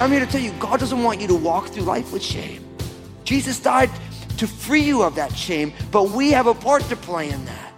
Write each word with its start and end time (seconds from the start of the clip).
I'm 0.00 0.10
here 0.10 0.24
to 0.24 0.32
tell 0.32 0.40
you, 0.40 0.52
God 0.52 0.80
doesn't 0.80 1.02
want 1.02 1.20
you 1.20 1.28
to 1.28 1.34
walk 1.34 1.68
through 1.68 1.84
life 1.84 2.12
with 2.12 2.22
shame. 2.22 2.64
Jesus 3.24 3.60
died 3.60 3.90
to 4.38 4.46
free 4.46 4.80
you 4.80 5.02
of 5.02 5.14
that 5.16 5.36
shame, 5.36 5.74
but 5.90 6.08
we 6.08 6.30
have 6.30 6.46
a 6.46 6.54
part 6.54 6.82
to 6.84 6.96
play 6.96 7.28
in 7.28 7.44
that. 7.44 7.69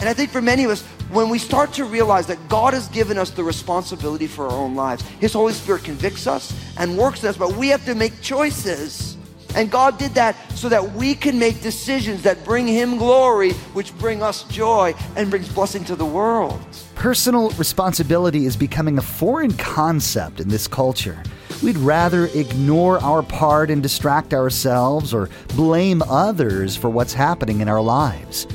And 0.00 0.08
I 0.08 0.14
think 0.14 0.30
for 0.30 0.40
many 0.40 0.64
of 0.64 0.70
us, 0.70 0.82
when 1.10 1.28
we 1.28 1.38
start 1.38 1.74
to 1.74 1.84
realize 1.84 2.26
that 2.28 2.48
God 2.48 2.72
has 2.72 2.88
given 2.88 3.18
us 3.18 3.30
the 3.30 3.44
responsibility 3.44 4.26
for 4.26 4.46
our 4.48 4.56
own 4.56 4.74
lives, 4.74 5.02
His 5.20 5.34
Holy 5.34 5.52
Spirit 5.52 5.84
convicts 5.84 6.26
us 6.26 6.54
and 6.78 6.96
works 6.96 7.22
in 7.22 7.28
us, 7.28 7.36
but 7.36 7.54
we 7.56 7.68
have 7.68 7.84
to 7.84 7.94
make 7.94 8.20
choices. 8.22 9.16
And 9.54 9.70
God 9.70 9.98
did 9.98 10.12
that 10.14 10.36
so 10.52 10.68
that 10.68 10.92
we 10.92 11.14
can 11.14 11.38
make 11.38 11.60
decisions 11.60 12.22
that 12.22 12.44
bring 12.44 12.66
Him 12.66 12.96
glory, 12.96 13.52
which 13.74 13.96
bring 13.98 14.22
us 14.22 14.44
joy 14.44 14.94
and 15.16 15.28
brings 15.28 15.48
blessing 15.48 15.84
to 15.84 15.96
the 15.96 16.06
world. 16.06 16.60
Personal 16.94 17.50
responsibility 17.50 18.46
is 18.46 18.56
becoming 18.56 18.98
a 18.98 19.02
foreign 19.02 19.52
concept 19.54 20.40
in 20.40 20.48
this 20.48 20.68
culture. 20.68 21.22
We'd 21.62 21.76
rather 21.78 22.26
ignore 22.26 23.02
our 23.02 23.22
part 23.22 23.70
and 23.70 23.82
distract 23.82 24.32
ourselves 24.32 25.12
or 25.12 25.28
blame 25.48 26.02
others 26.08 26.76
for 26.76 26.88
what's 26.88 27.12
happening 27.12 27.60
in 27.60 27.68
our 27.68 27.82
lives. 27.82 28.46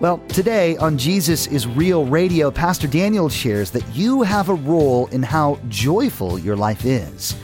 Well, 0.00 0.16
today 0.28 0.78
on 0.78 0.96
Jesus 0.96 1.46
is 1.46 1.66
Real 1.66 2.06
Radio, 2.06 2.50
Pastor 2.50 2.88
Daniel 2.88 3.28
shares 3.28 3.70
that 3.72 3.86
you 3.94 4.22
have 4.22 4.48
a 4.48 4.54
role 4.54 5.08
in 5.08 5.22
how 5.22 5.60
joyful 5.68 6.38
your 6.38 6.56
life 6.56 6.86
is. 6.86 7.36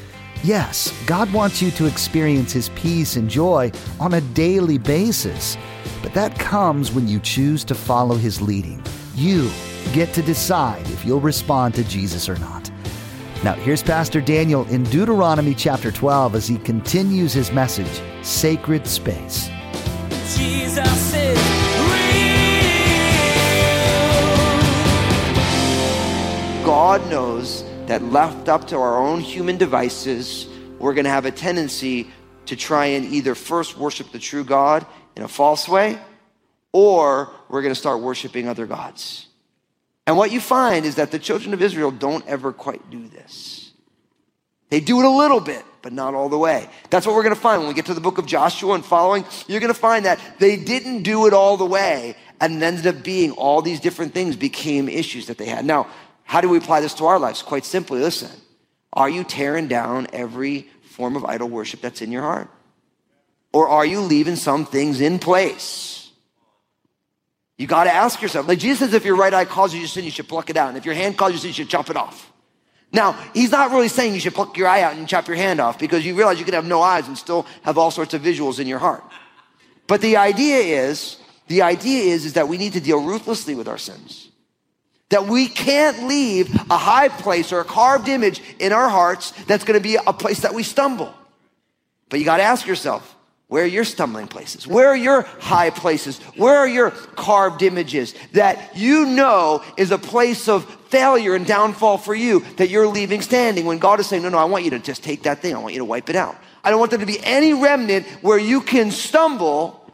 Yes, 0.42 0.90
God 1.04 1.30
wants 1.34 1.60
you 1.60 1.70
to 1.72 1.84
experience 1.84 2.52
His 2.52 2.70
peace 2.70 3.16
and 3.16 3.28
joy 3.28 3.72
on 4.00 4.14
a 4.14 4.22
daily 4.22 4.78
basis, 4.78 5.58
but 6.02 6.14
that 6.14 6.38
comes 6.38 6.92
when 6.92 7.06
you 7.06 7.20
choose 7.20 7.62
to 7.64 7.74
follow 7.74 8.14
His 8.14 8.40
leading. 8.40 8.82
You 9.14 9.50
get 9.92 10.14
to 10.14 10.22
decide 10.22 10.88
if 10.88 11.04
you'll 11.04 11.20
respond 11.20 11.74
to 11.74 11.84
Jesus 11.84 12.26
or 12.26 12.38
not. 12.38 12.70
Now, 13.44 13.52
here's 13.52 13.82
Pastor 13.82 14.22
Daniel 14.22 14.64
in 14.68 14.82
Deuteronomy 14.84 15.54
chapter 15.54 15.92
12 15.92 16.34
as 16.34 16.48
he 16.48 16.56
continues 16.56 17.34
his 17.34 17.52
message 17.52 18.00
Sacred 18.22 18.86
Space. 18.86 19.50
God 26.86 27.10
knows 27.10 27.64
that 27.86 28.00
left 28.00 28.48
up 28.48 28.68
to 28.68 28.76
our 28.76 28.96
own 28.96 29.20
human 29.20 29.56
devices, 29.56 30.46
we're 30.78 30.94
going 30.94 31.02
to 31.02 31.10
have 31.10 31.26
a 31.26 31.32
tendency 31.32 32.12
to 32.44 32.54
try 32.54 32.86
and 32.86 33.06
either 33.06 33.34
first 33.34 33.76
worship 33.76 34.12
the 34.12 34.20
true 34.20 34.44
God 34.44 34.86
in 35.16 35.24
a 35.24 35.26
false 35.26 35.68
way, 35.68 35.98
or 36.70 37.28
we're 37.48 37.62
going 37.62 37.74
to 37.74 37.80
start 37.80 38.02
worshiping 38.02 38.46
other 38.46 38.66
gods. 38.66 39.26
And 40.06 40.16
what 40.16 40.30
you 40.30 40.40
find 40.40 40.86
is 40.86 40.94
that 40.94 41.10
the 41.10 41.18
children 41.18 41.52
of 41.54 41.60
Israel 41.60 41.90
don't 41.90 42.24
ever 42.28 42.52
quite 42.52 42.88
do 42.88 43.08
this. 43.08 43.72
They 44.70 44.78
do 44.78 45.00
it 45.00 45.06
a 45.06 45.10
little 45.10 45.40
bit, 45.40 45.64
but 45.82 45.92
not 45.92 46.14
all 46.14 46.28
the 46.28 46.38
way. 46.38 46.70
That's 46.90 47.04
what 47.04 47.16
we're 47.16 47.24
going 47.24 47.34
to 47.34 47.40
find 47.40 47.62
when 47.62 47.68
we 47.68 47.74
get 47.74 47.86
to 47.86 47.94
the 47.94 48.00
book 48.00 48.18
of 48.18 48.26
Joshua 48.26 48.74
and 48.74 48.84
following. 48.84 49.24
You're 49.48 49.58
going 49.58 49.74
to 49.74 49.78
find 49.78 50.04
that 50.04 50.20
they 50.38 50.56
didn't 50.56 51.02
do 51.02 51.26
it 51.26 51.32
all 51.32 51.56
the 51.56 51.66
way, 51.66 52.14
and 52.40 52.62
ended 52.62 52.86
up 52.86 53.02
being 53.02 53.32
all 53.32 53.60
these 53.60 53.80
different 53.80 54.14
things 54.14 54.36
became 54.36 54.88
issues 54.88 55.26
that 55.26 55.36
they 55.36 55.46
had. 55.46 55.64
Now, 55.64 55.88
how 56.26 56.40
do 56.40 56.48
we 56.48 56.58
apply 56.58 56.80
this 56.80 56.92
to 56.94 57.06
our 57.06 57.18
lives? 57.18 57.40
Quite 57.40 57.64
simply, 57.64 58.00
listen. 58.00 58.30
Are 58.92 59.08
you 59.08 59.24
tearing 59.24 59.68
down 59.68 60.08
every 60.12 60.68
form 60.82 61.16
of 61.16 61.24
idol 61.24 61.48
worship 61.48 61.80
that's 61.80 62.02
in 62.02 62.10
your 62.10 62.22
heart? 62.22 62.50
Or 63.52 63.68
are 63.68 63.86
you 63.86 64.00
leaving 64.00 64.36
some 64.36 64.66
things 64.66 65.00
in 65.00 65.18
place? 65.20 66.10
You 67.58 67.66
got 67.66 67.84
to 67.84 67.92
ask 67.92 68.20
yourself. 68.20 68.48
Like 68.48 68.58
Jesus 68.58 68.80
says, 68.80 68.94
if 68.94 69.04
your 69.04 69.16
right 69.16 69.32
eye 69.32 69.44
calls 69.44 69.72
you 69.72 69.80
to 69.80 69.88
sin, 69.88 70.04
you 70.04 70.10
should 70.10 70.28
pluck 70.28 70.50
it 70.50 70.56
out. 70.56 70.68
And 70.68 70.76
if 70.76 70.84
your 70.84 70.94
hand 70.94 71.16
calls 71.16 71.30
you 71.32 71.36
to 71.36 71.40
sin, 71.42 71.48
you 71.48 71.54
should 71.54 71.68
chop 71.68 71.90
it 71.90 71.96
off. 71.96 72.32
Now, 72.92 73.12
he's 73.32 73.50
not 73.50 73.70
really 73.70 73.88
saying 73.88 74.14
you 74.14 74.20
should 74.20 74.34
pluck 74.34 74.56
your 74.56 74.68
eye 74.68 74.82
out 74.82 74.96
and 74.96 75.08
chop 75.08 75.28
your 75.28 75.36
hand 75.36 75.60
off 75.60 75.78
because 75.78 76.04
you 76.04 76.16
realize 76.16 76.38
you 76.38 76.44
can 76.44 76.54
have 76.54 76.66
no 76.66 76.82
eyes 76.82 77.06
and 77.06 77.16
still 77.16 77.46
have 77.62 77.78
all 77.78 77.90
sorts 77.90 78.14
of 78.14 78.22
visuals 78.22 78.58
in 78.58 78.66
your 78.66 78.78
heart. 78.78 79.04
But 79.86 80.00
the 80.00 80.16
idea 80.16 80.82
is, 80.88 81.18
the 81.46 81.62
idea 81.62 82.12
is, 82.12 82.24
is 82.24 82.32
that 82.32 82.48
we 82.48 82.58
need 82.58 82.72
to 82.72 82.80
deal 82.80 83.02
ruthlessly 83.02 83.54
with 83.54 83.68
our 83.68 83.78
sins. 83.78 84.28
That 85.10 85.26
we 85.26 85.48
can't 85.48 86.08
leave 86.08 86.52
a 86.70 86.76
high 86.76 87.08
place 87.08 87.52
or 87.52 87.60
a 87.60 87.64
carved 87.64 88.08
image 88.08 88.42
in 88.58 88.72
our 88.72 88.88
hearts 88.88 89.30
that's 89.44 89.64
going 89.64 89.78
to 89.78 89.82
be 89.82 89.96
a 89.96 90.12
place 90.12 90.40
that 90.40 90.54
we 90.54 90.62
stumble. 90.62 91.14
But 92.08 92.18
you 92.18 92.24
got 92.24 92.38
to 92.38 92.42
ask 92.42 92.66
yourself, 92.66 93.16
where 93.48 93.62
are 93.62 93.68
your 93.68 93.84
stumbling 93.84 94.26
places? 94.26 94.66
Where 94.66 94.88
are 94.88 94.96
your 94.96 95.22
high 95.22 95.70
places? 95.70 96.18
Where 96.36 96.56
are 96.56 96.66
your 96.66 96.90
carved 96.90 97.62
images 97.62 98.14
that 98.32 98.76
you 98.76 99.06
know 99.06 99.62
is 99.76 99.92
a 99.92 99.98
place 99.98 100.48
of 100.48 100.64
failure 100.88 101.36
and 101.36 101.46
downfall 101.46 101.98
for 101.98 102.14
you 102.14 102.40
that 102.56 102.70
you're 102.70 102.88
leaving 102.88 103.22
standing 103.22 103.64
when 103.64 103.78
God 103.78 104.00
is 104.00 104.08
saying, 104.08 104.24
no, 104.24 104.30
no, 104.30 104.38
I 104.38 104.46
want 104.46 104.64
you 104.64 104.70
to 104.70 104.80
just 104.80 105.04
take 105.04 105.22
that 105.22 105.42
thing. 105.42 105.54
I 105.54 105.58
want 105.58 105.74
you 105.74 105.80
to 105.80 105.84
wipe 105.84 106.10
it 106.10 106.16
out. 106.16 106.36
I 106.64 106.70
don't 106.70 106.80
want 106.80 106.90
there 106.90 106.98
to 106.98 107.06
be 107.06 107.22
any 107.22 107.54
remnant 107.54 108.06
where 108.20 108.38
you 108.38 108.60
can 108.60 108.90
stumble 108.90 109.88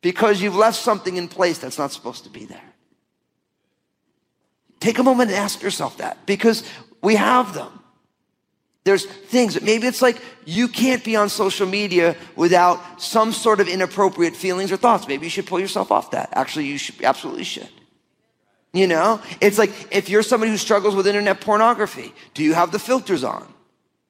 because 0.00 0.40
you've 0.40 0.56
left 0.56 0.78
something 0.78 1.16
in 1.16 1.28
place 1.28 1.58
that's 1.58 1.76
not 1.76 1.92
supposed 1.92 2.24
to 2.24 2.30
be 2.30 2.46
there. 2.46 2.73
Take 4.84 4.98
a 4.98 5.02
moment 5.02 5.30
and 5.30 5.38
ask 5.38 5.62
yourself 5.62 5.96
that 5.96 6.26
because 6.26 6.62
we 7.00 7.14
have 7.14 7.54
them. 7.54 7.72
There's 8.84 9.06
things 9.06 9.54
that 9.54 9.62
maybe 9.62 9.86
it's 9.86 10.02
like 10.02 10.20
you 10.44 10.68
can't 10.68 11.02
be 11.02 11.16
on 11.16 11.30
social 11.30 11.66
media 11.66 12.16
without 12.36 13.00
some 13.00 13.32
sort 13.32 13.60
of 13.60 13.66
inappropriate 13.66 14.36
feelings 14.36 14.70
or 14.70 14.76
thoughts. 14.76 15.08
Maybe 15.08 15.24
you 15.24 15.30
should 15.30 15.46
pull 15.46 15.58
yourself 15.58 15.90
off 15.90 16.10
that. 16.10 16.28
Actually, 16.32 16.66
you 16.66 16.76
should 16.76 17.02
absolutely 17.02 17.44
should. 17.44 17.70
You 18.74 18.86
know, 18.86 19.22
it's 19.40 19.56
like 19.56 19.72
if 19.90 20.10
you're 20.10 20.22
somebody 20.22 20.50
who 20.52 20.58
struggles 20.58 20.94
with 20.94 21.06
internet 21.06 21.40
pornography, 21.40 22.12
do 22.34 22.44
you 22.44 22.52
have 22.52 22.70
the 22.70 22.78
filters 22.78 23.24
on? 23.24 23.50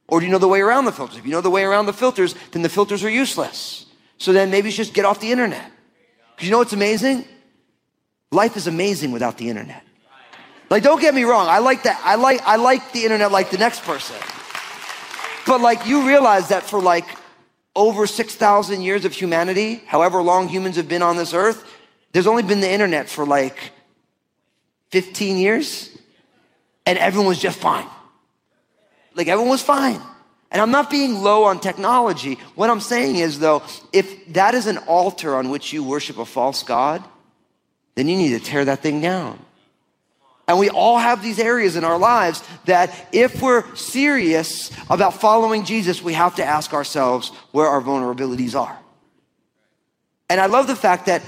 Or 0.09 0.19
do 0.19 0.27
you 0.27 0.33
know 0.33 0.39
the 0.39 0.49
way 0.49 0.61
around 0.61 0.87
the 0.87 0.93
filters? 0.93 1.19
If 1.19 1.25
you 1.25 1.31
know 1.31 1.41
the 1.41 1.51
way 1.51 1.63
around 1.63 1.87
the 1.87 1.93
filters, 1.93 2.35
then 2.51 2.63
the 2.63 2.69
filters 2.69 3.05
are 3.05 3.11
useless. 3.11 3.87
So 4.19 4.33
then 4.33 4.51
maybe 4.51 4.67
you 4.67 4.73
should 4.73 4.87
just 4.87 4.95
get 4.95 5.05
off 5.05 5.21
the 5.21 5.31
internet. 5.31 5.71
Because 6.35 6.49
you 6.49 6.51
know 6.51 6.59
what's 6.59 6.73
amazing? 6.73 7.27
Life 8.33 8.57
is 8.57 8.67
amazing 8.67 9.13
without 9.13 9.39
the 9.39 9.49
internet. 9.49 9.85
Like, 10.75 10.83
don't 10.83 11.01
get 11.01 11.15
me 11.15 11.23
wrong. 11.23 11.47
I 11.47 11.61
like 11.61 11.85
that. 11.85 12.03
I 12.05 12.17
like, 12.17 12.43
I 12.43 12.57
like 12.57 12.91
the 12.91 13.05
internet 13.05 13.31
like 13.31 13.53
the 13.53 13.59
next 13.59 13.85
person. 13.85 14.17
But 15.47 15.61
like, 15.61 15.87
you 15.87 16.05
realize 16.05 16.49
that 16.49 16.65
for 16.65 16.83
like 16.83 17.07
over 17.77 18.09
6,000 18.09 18.83
years 18.83 19.05
of 19.05 19.13
humanity, 19.13 19.77
however 19.87 20.21
long 20.21 20.49
humans 20.49 20.75
have 20.75 20.89
been 20.89 21.01
on 21.01 21.17
this 21.17 21.33
earth, 21.33 21.65
there's 22.11 22.27
only 22.27 22.43
been 22.43 22.59
the 22.59 22.69
internet 22.69 23.09
for 23.09 23.25
like 23.25 23.71
15 24.91 25.37
years. 25.37 25.97
And 26.87 26.99
everyone 26.99 27.29
was 27.29 27.39
just 27.39 27.61
fine. 27.61 27.87
Like, 29.15 29.29
everyone 29.29 29.51
was 29.51 29.63
fine. 29.63 30.01
And 30.51 30.61
I'm 30.61 30.73
not 30.73 30.91
being 30.91 31.23
low 31.23 31.45
on 31.45 31.61
technology. 31.61 32.37
What 32.57 32.69
I'm 32.69 32.81
saying 32.81 33.15
is, 33.15 33.39
though, 33.39 33.63
if 33.93 34.33
that 34.33 34.57
is 34.57 34.67
an 34.67 34.79
altar 34.79 35.37
on 35.37 35.51
which 35.51 35.73
you 35.73 35.85
worship 35.85 36.19
a 36.19 36.25
false 36.25 36.65
God, 36.65 37.01
then 37.95 38.09
you 38.09 38.17
need 38.17 38.31
to 38.31 38.41
tear 38.41 38.65
that 38.65 38.81
thing 38.81 39.01
down. 39.01 39.39
And 40.47 40.59
we 40.59 40.69
all 40.69 40.99
have 40.99 41.23
these 41.23 41.39
areas 41.39 41.75
in 41.77 41.85
our 41.85 41.99
lives 41.99 42.43
that 42.67 43.09
if 43.13 43.41
we're 43.41 43.65
serious 43.75 44.71
about 44.91 45.21
following 45.21 45.65
Jesus, 45.65 46.03
we 46.03 46.13
have 46.13 46.37
to 46.37 46.45
ask 46.45 46.75
ourselves 46.75 47.31
where 47.53 47.67
our 47.67 47.81
vulnerabilities 47.81 48.59
are. 48.59 48.79
And 50.29 50.41
I 50.41 50.47
love 50.47 50.67
the 50.67 50.77
fact 50.77 51.07
that 51.07 51.23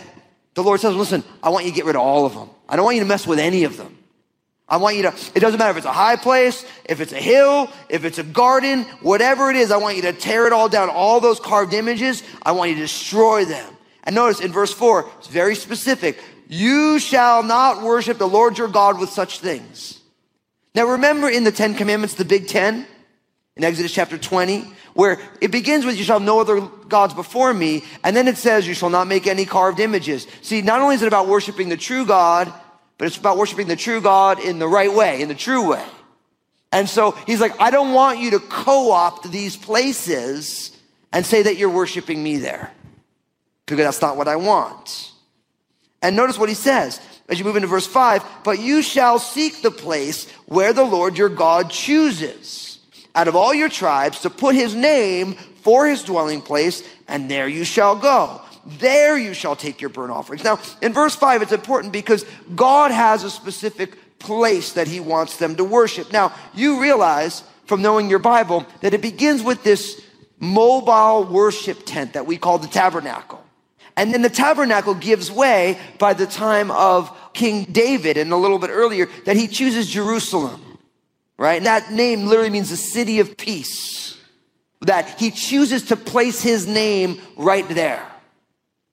the 0.54 0.62
Lord 0.62 0.80
says, 0.80 0.94
listen, 0.94 1.24
I 1.42 1.50
want 1.50 1.64
you 1.64 1.70
to 1.70 1.76
get 1.76 1.86
rid 1.86 1.96
of 1.96 2.02
all 2.02 2.26
of 2.26 2.34
them. 2.34 2.50
I 2.68 2.76
don't 2.76 2.84
want 2.84 2.96
you 2.96 3.02
to 3.02 3.08
mess 3.08 3.26
with 3.26 3.38
any 3.38 3.64
of 3.64 3.76
them. 3.76 3.96
I 4.68 4.78
want 4.78 4.96
you 4.96 5.02
to, 5.02 5.14
it 5.34 5.40
doesn't 5.40 5.58
matter 5.58 5.70
if 5.70 5.76
it's 5.76 5.86
a 5.86 5.92
high 5.92 6.16
place, 6.16 6.66
if 6.86 7.00
it's 7.00 7.12
a 7.12 7.20
hill, 7.20 7.70
if 7.88 8.04
it's 8.04 8.18
a 8.18 8.24
garden, 8.24 8.82
whatever 9.00 9.48
it 9.48 9.56
is, 9.56 9.70
I 9.70 9.76
want 9.76 9.96
you 9.96 10.02
to 10.02 10.12
tear 10.12 10.46
it 10.46 10.52
all 10.52 10.68
down. 10.68 10.90
All 10.90 11.20
those 11.20 11.38
carved 11.38 11.72
images, 11.72 12.22
I 12.42 12.52
want 12.52 12.70
you 12.70 12.76
to 12.76 12.82
destroy 12.82 13.44
them. 13.44 13.72
And 14.02 14.14
notice 14.14 14.40
in 14.40 14.52
verse 14.52 14.72
4, 14.72 15.08
it's 15.18 15.28
very 15.28 15.54
specific. 15.54 16.18
You 16.48 16.98
shall 16.98 17.42
not 17.42 17.82
worship 17.82 18.18
the 18.18 18.28
Lord 18.28 18.58
your 18.58 18.68
God 18.68 19.00
with 19.00 19.10
such 19.10 19.40
things. 19.40 20.00
Now 20.74 20.86
remember 20.86 21.28
in 21.28 21.44
the 21.44 21.52
Ten 21.52 21.74
Commandments, 21.74 22.14
the 22.14 22.24
Big 22.24 22.48
Ten, 22.48 22.86
in 23.56 23.64
Exodus 23.64 23.92
chapter 23.92 24.18
20, 24.18 24.70
where 24.94 25.18
it 25.40 25.50
begins 25.50 25.84
with, 25.84 25.96
you 25.96 26.04
shall 26.04 26.18
have 26.18 26.26
no 26.26 26.40
other 26.40 26.60
gods 26.60 27.14
before 27.14 27.52
me, 27.52 27.84
and 28.04 28.14
then 28.14 28.28
it 28.28 28.36
says, 28.36 28.66
you 28.66 28.74
shall 28.74 28.90
not 28.90 29.06
make 29.06 29.26
any 29.26 29.44
carved 29.44 29.80
images. 29.80 30.26
See, 30.42 30.62
not 30.62 30.80
only 30.80 30.94
is 30.94 31.02
it 31.02 31.08
about 31.08 31.28
worshiping 31.28 31.68
the 31.68 31.76
true 31.76 32.06
God, 32.06 32.52
but 32.98 33.06
it's 33.06 33.16
about 33.16 33.38
worshiping 33.38 33.66
the 33.66 33.76
true 33.76 34.00
God 34.00 34.38
in 34.40 34.58
the 34.58 34.68
right 34.68 34.92
way, 34.92 35.20
in 35.20 35.28
the 35.28 35.34
true 35.34 35.70
way. 35.70 35.84
And 36.72 36.88
so 36.88 37.12
he's 37.26 37.40
like, 37.40 37.58
I 37.60 37.70
don't 37.70 37.92
want 37.92 38.18
you 38.18 38.32
to 38.32 38.38
co-opt 38.38 39.30
these 39.30 39.56
places 39.56 40.76
and 41.12 41.24
say 41.24 41.42
that 41.42 41.56
you're 41.56 41.70
worshiping 41.70 42.22
me 42.22 42.36
there. 42.36 42.72
Because 43.64 43.78
that's 43.78 44.02
not 44.02 44.16
what 44.16 44.28
I 44.28 44.36
want. 44.36 45.12
And 46.02 46.16
notice 46.16 46.38
what 46.38 46.48
he 46.48 46.54
says 46.54 47.00
as 47.28 47.38
you 47.38 47.44
move 47.44 47.56
into 47.56 47.68
verse 47.68 47.86
5 47.86 48.22
But 48.44 48.58
you 48.58 48.82
shall 48.82 49.18
seek 49.18 49.62
the 49.62 49.70
place 49.70 50.30
where 50.46 50.72
the 50.72 50.84
Lord 50.84 51.18
your 51.18 51.28
God 51.28 51.70
chooses 51.70 52.78
out 53.14 53.28
of 53.28 53.36
all 53.36 53.54
your 53.54 53.68
tribes 53.68 54.20
to 54.20 54.30
put 54.30 54.54
his 54.54 54.74
name 54.74 55.34
for 55.62 55.86
his 55.86 56.04
dwelling 56.04 56.42
place, 56.42 56.82
and 57.08 57.30
there 57.30 57.48
you 57.48 57.64
shall 57.64 57.96
go. 57.96 58.40
There 58.78 59.16
you 59.16 59.32
shall 59.32 59.56
take 59.56 59.80
your 59.80 59.90
burnt 59.90 60.12
offerings. 60.12 60.44
Now, 60.44 60.60
in 60.82 60.92
verse 60.92 61.16
5, 61.16 61.42
it's 61.42 61.52
important 61.52 61.92
because 61.92 62.24
God 62.54 62.90
has 62.90 63.24
a 63.24 63.30
specific 63.30 64.18
place 64.18 64.72
that 64.72 64.88
he 64.88 65.00
wants 65.00 65.38
them 65.38 65.56
to 65.56 65.64
worship. 65.64 66.12
Now, 66.12 66.32
you 66.54 66.80
realize 66.80 67.42
from 67.64 67.82
knowing 67.82 68.10
your 68.10 68.18
Bible 68.18 68.66
that 68.80 68.94
it 68.94 69.02
begins 69.02 69.42
with 69.42 69.62
this 69.62 70.00
mobile 70.38 71.24
worship 71.24 71.84
tent 71.86 72.14
that 72.14 72.26
we 72.26 72.36
call 72.36 72.58
the 72.58 72.68
tabernacle. 72.68 73.42
And 73.96 74.12
then 74.12 74.22
the 74.22 74.28
tabernacle 74.28 74.94
gives 74.94 75.30
way 75.30 75.78
by 75.98 76.12
the 76.12 76.26
time 76.26 76.70
of 76.70 77.10
King 77.32 77.64
David 77.64 78.18
and 78.18 78.30
a 78.32 78.36
little 78.36 78.58
bit 78.58 78.70
earlier 78.70 79.08
that 79.24 79.36
he 79.36 79.48
chooses 79.48 79.88
Jerusalem, 79.88 80.78
right? 81.38 81.56
And 81.56 81.66
that 81.66 81.90
name 81.90 82.26
literally 82.26 82.50
means 82.50 82.70
the 82.70 82.76
city 82.76 83.20
of 83.20 83.36
peace. 83.36 84.18
That 84.82 85.18
he 85.18 85.30
chooses 85.30 85.84
to 85.84 85.96
place 85.96 86.42
his 86.42 86.66
name 86.66 87.20
right 87.36 87.66
there, 87.68 88.06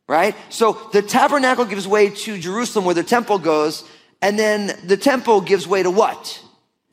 right? 0.07 0.33
So 0.49 0.89
the 0.93 1.01
tabernacle 1.01 1.65
gives 1.65 1.85
way 1.85 2.09
to 2.09 2.37
Jerusalem 2.37 2.85
where 2.85 2.95
the 2.95 3.03
temple 3.03 3.37
goes. 3.37 3.83
And 4.21 4.39
then 4.39 4.79
the 4.85 4.95
temple 4.95 5.41
gives 5.41 5.67
way 5.67 5.83
to 5.83 5.91
what? 5.91 6.41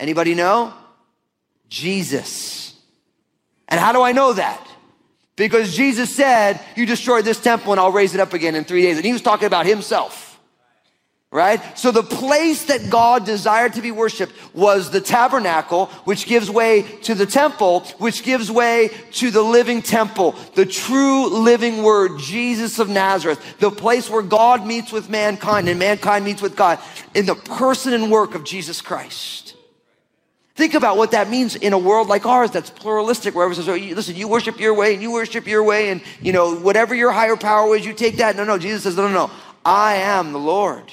Anybody 0.00 0.34
know? 0.34 0.74
Jesus. 1.68 2.74
And 3.68 3.78
how 3.78 3.92
do 3.92 4.02
I 4.02 4.10
know 4.10 4.32
that? 4.32 4.66
Because 5.40 5.74
Jesus 5.74 6.14
said, 6.14 6.60
You 6.76 6.84
destroyed 6.84 7.24
this 7.24 7.40
temple 7.40 7.72
and 7.72 7.80
I'll 7.80 7.90
raise 7.90 8.12
it 8.12 8.20
up 8.20 8.34
again 8.34 8.54
in 8.54 8.64
three 8.64 8.82
days. 8.82 8.96
And 8.96 9.06
he 9.06 9.12
was 9.14 9.22
talking 9.22 9.46
about 9.46 9.64
himself. 9.64 10.38
Right? 11.32 11.62
So 11.78 11.92
the 11.92 12.02
place 12.02 12.64
that 12.64 12.90
God 12.90 13.24
desired 13.24 13.74
to 13.74 13.80
be 13.80 13.90
worshiped 13.90 14.34
was 14.52 14.90
the 14.90 15.00
tabernacle, 15.00 15.86
which 16.04 16.26
gives 16.26 16.50
way 16.50 16.82
to 17.04 17.14
the 17.14 17.24
temple, 17.24 17.80
which 17.98 18.22
gives 18.22 18.50
way 18.50 18.90
to 19.12 19.30
the 19.30 19.40
living 19.40 19.80
temple, 19.80 20.34
the 20.56 20.66
true 20.66 21.28
living 21.28 21.84
word, 21.84 22.18
Jesus 22.18 22.78
of 22.78 22.90
Nazareth, 22.90 23.42
the 23.60 23.70
place 23.70 24.10
where 24.10 24.22
God 24.22 24.66
meets 24.66 24.92
with 24.92 25.08
mankind 25.08 25.70
and 25.70 25.78
mankind 25.78 26.24
meets 26.26 26.42
with 26.42 26.54
God 26.54 26.80
in 27.14 27.24
the 27.24 27.36
person 27.36 27.94
and 27.94 28.10
work 28.10 28.34
of 28.34 28.44
Jesus 28.44 28.82
Christ. 28.82 29.49
Think 30.60 30.74
about 30.74 30.98
what 30.98 31.12
that 31.12 31.30
means 31.30 31.56
in 31.56 31.72
a 31.72 31.78
world 31.78 32.08
like 32.08 32.26
ours 32.26 32.50
that's 32.50 32.68
pluralistic, 32.68 33.34
where 33.34 33.46
everyone 33.46 33.64
says, 33.64 33.66
oh, 33.66 33.94
listen, 33.94 34.14
you 34.14 34.28
worship 34.28 34.60
your 34.60 34.74
way 34.74 34.92
and 34.92 35.00
you 35.00 35.10
worship 35.10 35.46
your 35.46 35.64
way, 35.64 35.88
and 35.88 36.02
you 36.20 36.34
know, 36.34 36.54
whatever 36.54 36.94
your 36.94 37.10
higher 37.12 37.34
power 37.34 37.74
is, 37.74 37.86
you 37.86 37.94
take 37.94 38.18
that. 38.18 38.36
No, 38.36 38.44
no, 38.44 38.58
Jesus 38.58 38.82
says, 38.82 38.94
no, 38.94 39.08
no, 39.08 39.14
no. 39.14 39.30
I 39.64 39.94
am 39.94 40.34
the 40.34 40.38
Lord. 40.38 40.92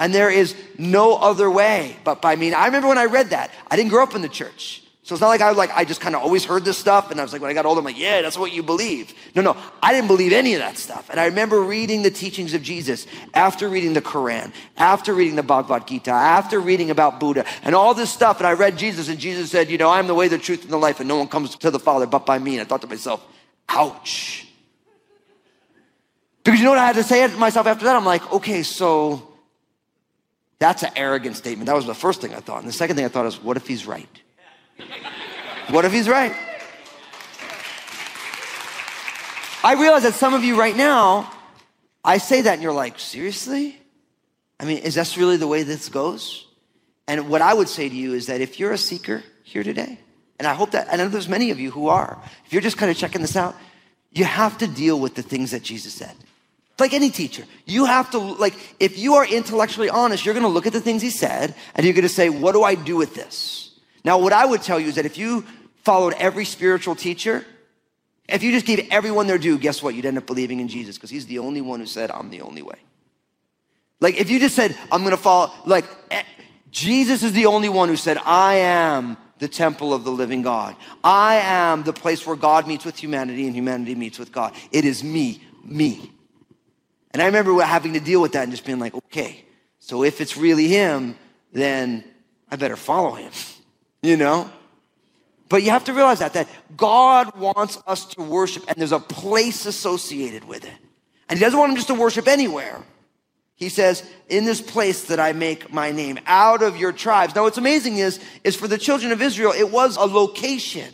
And 0.00 0.12
there 0.12 0.30
is 0.30 0.56
no 0.78 1.14
other 1.14 1.48
way 1.48 1.96
but 2.02 2.20
by 2.20 2.34
me. 2.34 2.52
I 2.52 2.66
remember 2.66 2.88
when 2.88 2.98
I 2.98 3.04
read 3.04 3.30
that. 3.30 3.52
I 3.70 3.76
didn't 3.76 3.90
grow 3.90 4.02
up 4.02 4.16
in 4.16 4.22
the 4.22 4.28
church. 4.28 4.82
So 5.08 5.14
it's 5.14 5.22
not 5.22 5.28
like 5.28 5.40
I 5.40 5.50
like, 5.52 5.70
I 5.74 5.86
just 5.86 6.02
kind 6.02 6.14
of 6.14 6.20
always 6.20 6.44
heard 6.44 6.66
this 6.66 6.76
stuff. 6.76 7.10
And 7.10 7.18
I 7.18 7.22
was 7.22 7.32
like, 7.32 7.40
when 7.40 7.50
I 7.50 7.54
got 7.54 7.64
older, 7.64 7.78
I'm 7.78 7.84
like, 7.86 7.98
yeah, 7.98 8.20
that's 8.20 8.36
what 8.36 8.52
you 8.52 8.62
believe. 8.62 9.14
No, 9.34 9.40
no, 9.40 9.56
I 9.82 9.94
didn't 9.94 10.08
believe 10.08 10.34
any 10.34 10.52
of 10.52 10.60
that 10.60 10.76
stuff. 10.76 11.08
And 11.08 11.18
I 11.18 11.24
remember 11.24 11.62
reading 11.62 12.02
the 12.02 12.10
teachings 12.10 12.52
of 12.52 12.62
Jesus 12.62 13.06
after 13.32 13.70
reading 13.70 13.94
the 13.94 14.02
Quran, 14.02 14.52
after 14.76 15.14
reading 15.14 15.36
the 15.36 15.42
Bhagavad 15.42 15.86
Gita, 15.86 16.10
after 16.10 16.60
reading 16.60 16.90
about 16.90 17.20
Buddha 17.20 17.46
and 17.62 17.74
all 17.74 17.94
this 17.94 18.10
stuff. 18.10 18.36
And 18.36 18.46
I 18.46 18.52
read 18.52 18.76
Jesus 18.76 19.08
and 19.08 19.18
Jesus 19.18 19.50
said, 19.50 19.70
you 19.70 19.78
know, 19.78 19.88
I'm 19.88 20.08
the 20.08 20.14
way, 20.14 20.28
the 20.28 20.36
truth, 20.36 20.64
and 20.64 20.70
the 20.70 20.76
life. 20.76 21.00
And 21.00 21.08
no 21.08 21.16
one 21.16 21.28
comes 21.28 21.56
to 21.56 21.70
the 21.70 21.80
Father 21.80 22.04
but 22.04 22.26
by 22.26 22.38
me. 22.38 22.58
And 22.58 22.60
I 22.60 22.64
thought 22.64 22.82
to 22.82 22.86
myself, 22.86 23.26
ouch. 23.66 24.46
Because 26.44 26.58
you 26.58 26.66
know 26.66 26.72
what 26.72 26.80
I 26.80 26.86
had 26.86 26.96
to 26.96 27.02
say 27.02 27.26
to 27.26 27.34
myself 27.38 27.66
after 27.66 27.86
that? 27.86 27.96
I'm 27.96 28.04
like, 28.04 28.30
okay, 28.30 28.62
so 28.62 29.26
that's 30.58 30.82
an 30.82 30.90
arrogant 30.96 31.36
statement. 31.36 31.64
That 31.64 31.76
was 31.76 31.86
the 31.86 31.94
first 31.94 32.20
thing 32.20 32.34
I 32.34 32.40
thought. 32.40 32.58
And 32.58 32.68
the 32.68 32.74
second 32.74 32.96
thing 32.96 33.06
I 33.06 33.08
thought 33.08 33.24
is, 33.24 33.42
what 33.42 33.56
if 33.56 33.66
he's 33.66 33.86
right? 33.86 34.06
What 35.70 35.84
if 35.84 35.92
he's 35.92 36.08
right? 36.08 36.34
I 39.62 39.74
realize 39.74 40.04
that 40.04 40.14
some 40.14 40.34
of 40.34 40.44
you 40.44 40.58
right 40.58 40.76
now, 40.76 41.32
I 42.04 42.18
say 42.18 42.42
that 42.42 42.54
and 42.54 42.62
you're 42.62 42.72
like, 42.72 42.98
seriously? 42.98 43.78
I 44.60 44.64
mean, 44.64 44.78
is 44.78 44.94
that 44.94 45.16
really 45.16 45.36
the 45.36 45.46
way 45.46 45.62
this 45.62 45.88
goes? 45.88 46.46
And 47.06 47.28
what 47.28 47.42
I 47.42 47.54
would 47.54 47.68
say 47.68 47.88
to 47.88 47.94
you 47.94 48.14
is 48.14 48.26
that 48.26 48.40
if 48.40 48.60
you're 48.60 48.72
a 48.72 48.78
seeker 48.78 49.22
here 49.42 49.62
today, 49.62 49.98
and 50.38 50.46
I 50.46 50.54
hope 50.54 50.70
that, 50.72 50.92
I 50.92 50.96
know 50.96 51.08
there's 51.08 51.28
many 51.28 51.50
of 51.50 51.58
you 51.58 51.70
who 51.70 51.88
are, 51.88 52.18
if 52.46 52.52
you're 52.52 52.62
just 52.62 52.76
kind 52.76 52.90
of 52.90 52.96
checking 52.96 53.20
this 53.20 53.36
out, 53.36 53.56
you 54.12 54.24
have 54.24 54.58
to 54.58 54.66
deal 54.66 54.98
with 54.98 55.14
the 55.14 55.22
things 55.22 55.50
that 55.50 55.62
Jesus 55.62 55.92
said. 55.92 56.14
Like 56.78 56.92
any 56.92 57.10
teacher, 57.10 57.44
you 57.66 57.86
have 57.86 58.10
to, 58.12 58.18
like, 58.18 58.54
if 58.78 58.98
you 58.98 59.14
are 59.14 59.26
intellectually 59.26 59.90
honest, 59.90 60.24
you're 60.24 60.34
gonna 60.34 60.48
look 60.48 60.66
at 60.66 60.72
the 60.72 60.80
things 60.80 61.02
he 61.02 61.10
said 61.10 61.54
and 61.74 61.84
you're 61.84 61.94
gonna 61.94 62.08
say, 62.08 62.28
what 62.28 62.52
do 62.52 62.62
I 62.62 62.76
do 62.76 62.96
with 62.96 63.14
this? 63.14 63.67
Now, 64.04 64.18
what 64.18 64.32
I 64.32 64.46
would 64.46 64.62
tell 64.62 64.78
you 64.78 64.88
is 64.88 64.94
that 64.96 65.06
if 65.06 65.18
you 65.18 65.44
followed 65.84 66.14
every 66.18 66.44
spiritual 66.44 66.94
teacher, 66.94 67.44
if 68.28 68.42
you 68.42 68.52
just 68.52 68.66
gave 68.66 68.86
everyone 68.90 69.26
their 69.26 69.38
due, 69.38 69.58
guess 69.58 69.82
what? 69.82 69.94
You'd 69.94 70.06
end 70.06 70.18
up 70.18 70.26
believing 70.26 70.60
in 70.60 70.68
Jesus 70.68 70.96
because 70.96 71.10
he's 71.10 71.26
the 71.26 71.38
only 71.38 71.60
one 71.60 71.80
who 71.80 71.86
said, 71.86 72.10
I'm 72.10 72.30
the 72.30 72.42
only 72.42 72.62
way. 72.62 72.76
Like, 74.00 74.20
if 74.20 74.30
you 74.30 74.38
just 74.38 74.54
said, 74.54 74.76
I'm 74.92 75.02
gonna 75.02 75.16
follow, 75.16 75.52
like, 75.66 75.84
eh, 76.10 76.22
Jesus 76.70 77.22
is 77.22 77.32
the 77.32 77.46
only 77.46 77.68
one 77.68 77.88
who 77.88 77.96
said, 77.96 78.18
I 78.18 78.56
am 78.56 79.16
the 79.38 79.48
temple 79.48 79.94
of 79.94 80.04
the 80.04 80.10
living 80.10 80.42
God. 80.42 80.76
I 81.02 81.36
am 81.36 81.82
the 81.82 81.92
place 81.92 82.26
where 82.26 82.36
God 82.36 82.66
meets 82.66 82.84
with 82.84 82.96
humanity 82.96 83.46
and 83.46 83.54
humanity 83.54 83.94
meets 83.94 84.18
with 84.18 84.32
God. 84.32 84.54
It 84.72 84.84
is 84.84 85.02
me, 85.02 85.42
me. 85.64 86.12
And 87.12 87.22
I 87.22 87.26
remember 87.26 87.60
having 87.62 87.94
to 87.94 88.00
deal 88.00 88.20
with 88.20 88.32
that 88.32 88.42
and 88.42 88.52
just 88.52 88.64
being 88.64 88.78
like, 88.78 88.94
okay, 88.94 89.44
so 89.78 90.04
if 90.04 90.20
it's 90.20 90.36
really 90.36 90.68
him, 90.68 91.16
then 91.52 92.04
I 92.50 92.56
better 92.56 92.76
follow 92.76 93.14
him, 93.14 93.32
you 94.08 94.16
know? 94.16 94.50
But 95.48 95.62
you 95.62 95.70
have 95.70 95.84
to 95.84 95.94
realize 95.94 96.18
that, 96.18 96.34
that 96.34 96.48
God 96.76 97.36
wants 97.36 97.78
us 97.86 98.04
to 98.06 98.22
worship 98.22 98.64
and 98.68 98.76
there's 98.76 98.92
a 98.92 98.98
place 98.98 99.66
associated 99.66 100.44
with 100.44 100.64
it. 100.64 100.74
And 101.28 101.38
he 101.38 101.44
doesn't 101.44 101.58
want 101.58 101.70
him 101.70 101.76
just 101.76 101.88
to 101.88 101.94
worship 101.94 102.28
anywhere. 102.28 102.82
He 103.54 103.68
says, 103.68 104.08
in 104.28 104.44
this 104.44 104.60
place 104.60 105.04
that 105.04 105.18
I 105.18 105.32
make 105.32 105.72
my 105.72 105.90
name, 105.90 106.18
out 106.26 106.62
of 106.62 106.76
your 106.76 106.92
tribes. 106.92 107.34
Now 107.34 107.42
what's 107.42 107.58
amazing 107.58 107.96
is, 107.96 108.20
is 108.44 108.54
for 108.54 108.68
the 108.68 108.78
children 108.78 109.10
of 109.10 109.20
Israel, 109.20 109.52
it 109.52 109.70
was 109.70 109.96
a 109.96 110.04
location, 110.04 110.92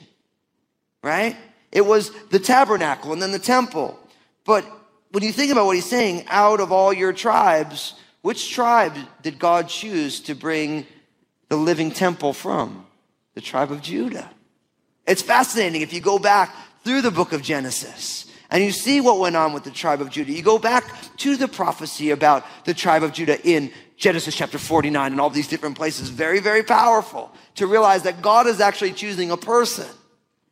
right? 1.03 1.37
It 1.71 1.85
was 1.85 2.11
the 2.31 2.39
tabernacle 2.39 3.13
and 3.13 3.21
then 3.21 3.33
the 3.33 3.39
temple. 3.39 3.99
But 4.45 4.65
when 5.11 5.23
you 5.23 5.33
think 5.33 5.53
about 5.53 5.67
what 5.67 5.77
he's 5.77 5.89
saying, 5.89 6.25
out 6.29 6.61
of 6.61 6.73
all 6.73 6.93
your 6.93 7.13
tribes, 7.13 7.95
which 8.23 8.51
tribe 8.51 8.97
did 9.23 9.39
God 9.39 9.69
choose 9.69 10.21
to 10.21 10.35
bring 10.35 10.87
the 11.51 11.57
living 11.57 11.91
temple 11.91 12.33
from? 12.33 12.87
The 13.35 13.41
tribe 13.41 13.73
of 13.73 13.83
Judah. 13.83 14.31
It's 15.07 15.23
fascinating 15.23 15.83
if 15.83 15.93
you 15.93 16.01
go 16.01 16.19
back 16.19 16.55
through 16.83 17.03
the 17.03 17.11
book 17.11 17.33
of 17.33 17.43
Genesis 17.43 18.31
and 18.51 18.63
you 18.63 18.71
see 18.71 19.01
what 19.01 19.19
went 19.19 19.37
on 19.37 19.53
with 19.53 19.65
the 19.65 19.71
tribe 19.71 20.01
of 20.01 20.11
Judah. 20.11 20.33
You 20.33 20.43
go 20.43 20.59
back 20.59 20.85
to 21.19 21.37
the 21.37 21.49
prophecy 21.49 22.11
about 22.11 22.45
the 22.65 22.75
tribe 22.75 23.03
of 23.03 23.13
Judah 23.13 23.41
in 23.47 23.73
Genesis 23.97 24.35
chapter 24.35 24.59
49 24.59 25.13
and 25.13 25.21
all 25.21 25.31
these 25.31 25.49
different 25.49 25.77
places. 25.77 26.09
Very, 26.09 26.41
very 26.41 26.63
powerful 26.63 27.33
to 27.57 27.67
realize 27.67 28.03
that 28.03 28.23
God 28.23 28.47
is 28.47 28.61
actually 28.61 28.93
choosing 28.93 29.31
a 29.31 29.37
person 29.37 29.89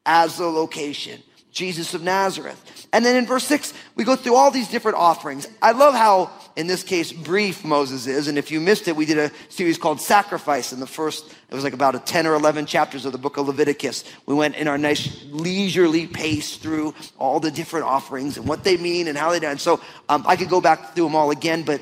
as 0.05 0.37
the 0.37 0.47
location. 0.47 1.23
Jesus 1.53 1.93
of 1.93 2.03
Nazareth. 2.03 2.89
And 2.93 3.05
then 3.05 3.15
in 3.15 3.27
verse 3.27 3.45
six, 3.45 3.75
we 3.95 4.05
go 4.05 4.17
through 4.17 4.35
all 4.35 4.51
these 4.51 4.69
different 4.69 4.97
offerings. 4.97 5.47
I 5.61 5.73
love 5.73 5.95
how, 5.95 6.31
in 6.57 6.67
this 6.67 6.83
case, 6.83 7.13
brief 7.13 7.65
Moses 7.65 8.07
is. 8.07 8.29
And 8.29 8.37
if 8.37 8.51
you 8.51 8.61
missed 8.61 8.89
it, 8.89 8.97
we 8.97 9.07
did 9.07 9.19
a 9.19 9.31
series 9.49 9.79
called 9.79 10.01
Sacrifice 10.01 10.73
in 10.73 10.81
the 10.81 10.87
first, 10.87 11.33
it 11.51 11.55
was 11.55 11.65
like 11.65 11.73
about 11.73 11.95
a 11.95 11.99
10 11.99 12.27
or 12.27 12.35
11 12.35 12.67
chapters 12.67 13.05
of 13.05 13.13
the 13.13 13.19
book 13.19 13.37
of 13.37 13.47
Leviticus. 13.47 14.05
We 14.27 14.35
went 14.35 14.57
in 14.57 14.69
our 14.69 14.79
nice 14.79 15.25
leisurely 15.31 16.07
pace 16.07 16.57
through 16.57 16.95
all 17.19 17.41
the 17.41 17.51
different 17.51 17.87
offerings 17.87 18.37
and 18.37 18.47
what 18.47 18.65
they 18.65 18.77
mean 18.77 19.09
and 19.09 19.17
how 19.17 19.31
they 19.31 19.41
done. 19.41 19.59
So 19.59 19.81
um, 20.09 20.25
I 20.27 20.37
could 20.37 20.49
go 20.49 20.61
back 20.61 20.95
through 20.95 21.05
them 21.05 21.17
all 21.17 21.31
again, 21.31 21.63
but 21.63 21.81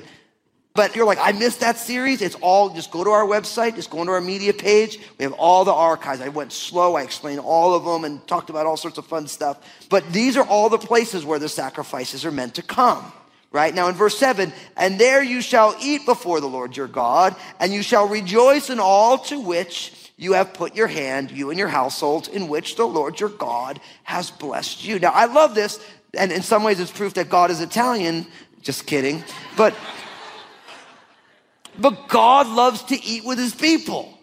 but 0.73 0.95
you're 0.95 1.05
like, 1.05 1.19
I 1.21 1.33
missed 1.33 1.61
that 1.61 1.77
series. 1.77 2.23
It's 2.23 2.37
all, 2.37 2.71
just 2.71 2.93
go 2.93 3.03
to 3.03 3.11
our 3.11 3.27
website, 3.27 3.75
just 3.75 3.91
go 3.91 4.01
into 4.01 4.13
our 4.13 4.21
media 4.21 4.53
page. 4.53 5.01
We 5.19 5.25
have 5.25 5.33
all 5.33 5.65
the 5.65 5.73
archives. 5.73 6.21
I 6.21 6.29
went 6.29 6.53
slow. 6.53 6.95
I 6.95 7.03
explained 7.03 7.41
all 7.41 7.75
of 7.75 7.85
them 7.85 8.05
and 8.05 8.25
talked 8.29 8.51
about 8.51 8.67
all 8.67 8.77
sorts 8.77 8.97
of 8.97 9.05
fun 9.07 9.27
stuff. 9.27 9.59
But 9.89 10.13
these 10.13 10.37
are 10.37 10.47
all 10.47 10.69
the 10.69 10.79
places 10.79 11.25
where 11.25 11.41
the 11.41 11.49
sacrifices 11.49 12.25
are 12.25 12.31
meant 12.31 12.55
to 12.55 12.63
come. 12.63 13.13
Right 13.53 13.75
now 13.75 13.89
in 13.89 13.97
verse 13.97 14.17
seven, 14.17 14.53
and 14.77 14.99
there 14.99 15.23
you 15.23 15.41
shall 15.41 15.75
eat 15.81 16.07
before 16.07 16.41
the 16.41 16.47
Lord 16.47 16.77
your 16.77 16.87
God, 16.87 17.35
and 17.59 17.73
you 17.73 17.83
shall 17.83 18.07
rejoice 18.07 18.71
in 18.71 18.79
all 18.79 19.19
to 19.19 19.41
which 19.41 20.13
you 20.17 20.35
have 20.35 20.55
put 20.55 20.77
your 20.77 20.87
hand, 20.87 21.33
you 21.33 21.51
and 21.51 21.59
your 21.59 21.67
household, 21.67 22.29
in 22.29 22.47
which 22.47 22.77
the 22.77 22.87
Lord 22.87 23.19
your 23.19 23.29
God 23.29 23.81
has 24.05 24.31
blessed 24.31 24.85
you. 24.85 25.01
Now 25.01 25.11
I 25.11 25.25
love 25.25 25.57
this, 25.57 25.85
and 26.15 26.31
in 26.31 26.43
some 26.43 26.63
ways 26.63 26.79
it's 26.79 26.93
proof 26.93 27.15
that 27.15 27.29
God 27.29 27.51
is 27.51 27.61
Italian. 27.61 28.27
Just 28.63 28.87
kidding. 28.87 29.25
But 29.57 29.75
but 31.79 32.09
God 32.09 32.47
loves 32.47 32.85
to 32.85 33.03
eat 33.03 33.25
with 33.25 33.39
his 33.39 33.55
people. 33.55 34.17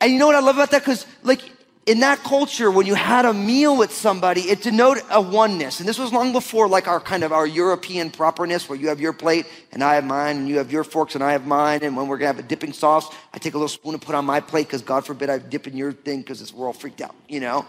And 0.00 0.12
you 0.12 0.18
know 0.18 0.26
what 0.26 0.34
I 0.34 0.40
love 0.40 0.56
about 0.56 0.70
that? 0.72 0.82
Because, 0.82 1.06
like, 1.22 1.42
in 1.86 2.00
that 2.00 2.18
culture, 2.24 2.68
when 2.68 2.84
you 2.84 2.96
had 2.96 3.24
a 3.24 3.32
meal 3.32 3.76
with 3.76 3.92
somebody, 3.92 4.42
it 4.42 4.60
denoted 4.60 5.04
a 5.08 5.20
oneness. 5.20 5.78
And 5.78 5.88
this 5.88 5.98
was 5.98 6.12
long 6.12 6.32
before 6.32 6.68
like 6.68 6.88
our 6.88 6.98
kind 6.98 7.22
of 7.22 7.32
our 7.32 7.46
European 7.46 8.10
properness, 8.10 8.68
where 8.68 8.76
you 8.76 8.88
have 8.88 9.00
your 9.00 9.12
plate 9.12 9.46
and 9.70 9.84
I 9.84 9.94
have 9.94 10.04
mine, 10.04 10.36
and 10.36 10.48
you 10.48 10.58
have 10.58 10.72
your 10.72 10.82
forks 10.82 11.14
and 11.14 11.22
I 11.22 11.30
have 11.30 11.46
mine. 11.46 11.84
And 11.84 11.96
when 11.96 12.08
we're 12.08 12.18
gonna 12.18 12.26
have 12.26 12.40
a 12.40 12.42
dipping 12.42 12.72
sauce, 12.72 13.08
I 13.32 13.38
take 13.38 13.54
a 13.54 13.56
little 13.56 13.68
spoon 13.68 13.94
and 13.94 14.02
put 14.02 14.16
on 14.16 14.24
my 14.24 14.40
plate 14.40 14.66
because 14.66 14.82
God 14.82 15.06
forbid 15.06 15.30
I 15.30 15.38
dip 15.38 15.68
in 15.68 15.76
your 15.76 15.92
thing 15.92 16.22
because 16.22 16.52
we're 16.52 16.66
all 16.66 16.72
freaked 16.72 17.00
out, 17.00 17.14
you 17.28 17.38
know? 17.38 17.64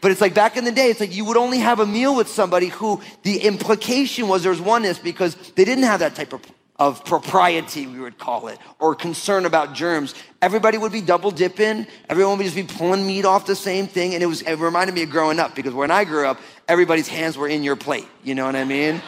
But 0.00 0.12
it's 0.12 0.20
like 0.20 0.34
back 0.34 0.56
in 0.56 0.64
the 0.64 0.70
day, 0.70 0.90
it's 0.90 1.00
like 1.00 1.14
you 1.14 1.24
would 1.24 1.36
only 1.36 1.58
have 1.58 1.80
a 1.80 1.86
meal 1.86 2.14
with 2.14 2.28
somebody 2.28 2.68
who 2.68 3.00
the 3.24 3.38
implication 3.38 4.28
was 4.28 4.44
there's 4.44 4.60
oneness 4.60 5.00
because 5.00 5.34
they 5.56 5.64
didn't 5.64 5.84
have 5.84 6.00
that 6.00 6.14
type 6.14 6.32
of 6.32 6.40
of 6.78 7.04
propriety, 7.04 7.86
we 7.86 7.98
would 7.98 8.18
call 8.18 8.48
it, 8.48 8.58
or 8.78 8.94
concern 8.94 9.46
about 9.46 9.74
germs. 9.74 10.14
Everybody 10.42 10.76
would 10.78 10.92
be 10.92 11.00
double 11.00 11.30
dipping. 11.30 11.86
Everyone 12.08 12.36
would 12.36 12.44
just 12.44 12.56
be 12.56 12.64
pulling 12.64 13.06
meat 13.06 13.24
off 13.24 13.46
the 13.46 13.56
same 13.56 13.86
thing. 13.86 14.14
And 14.14 14.22
it 14.22 14.26
was, 14.26 14.42
it 14.42 14.56
reminded 14.56 14.94
me 14.94 15.02
of 15.02 15.10
growing 15.10 15.38
up 15.38 15.54
because 15.54 15.72
when 15.72 15.90
I 15.90 16.04
grew 16.04 16.26
up, 16.26 16.38
everybody's 16.68 17.08
hands 17.08 17.38
were 17.38 17.48
in 17.48 17.62
your 17.62 17.76
plate. 17.76 18.06
You 18.22 18.34
know 18.34 18.44
what 18.44 18.56
I 18.56 18.64
mean? 18.64 19.00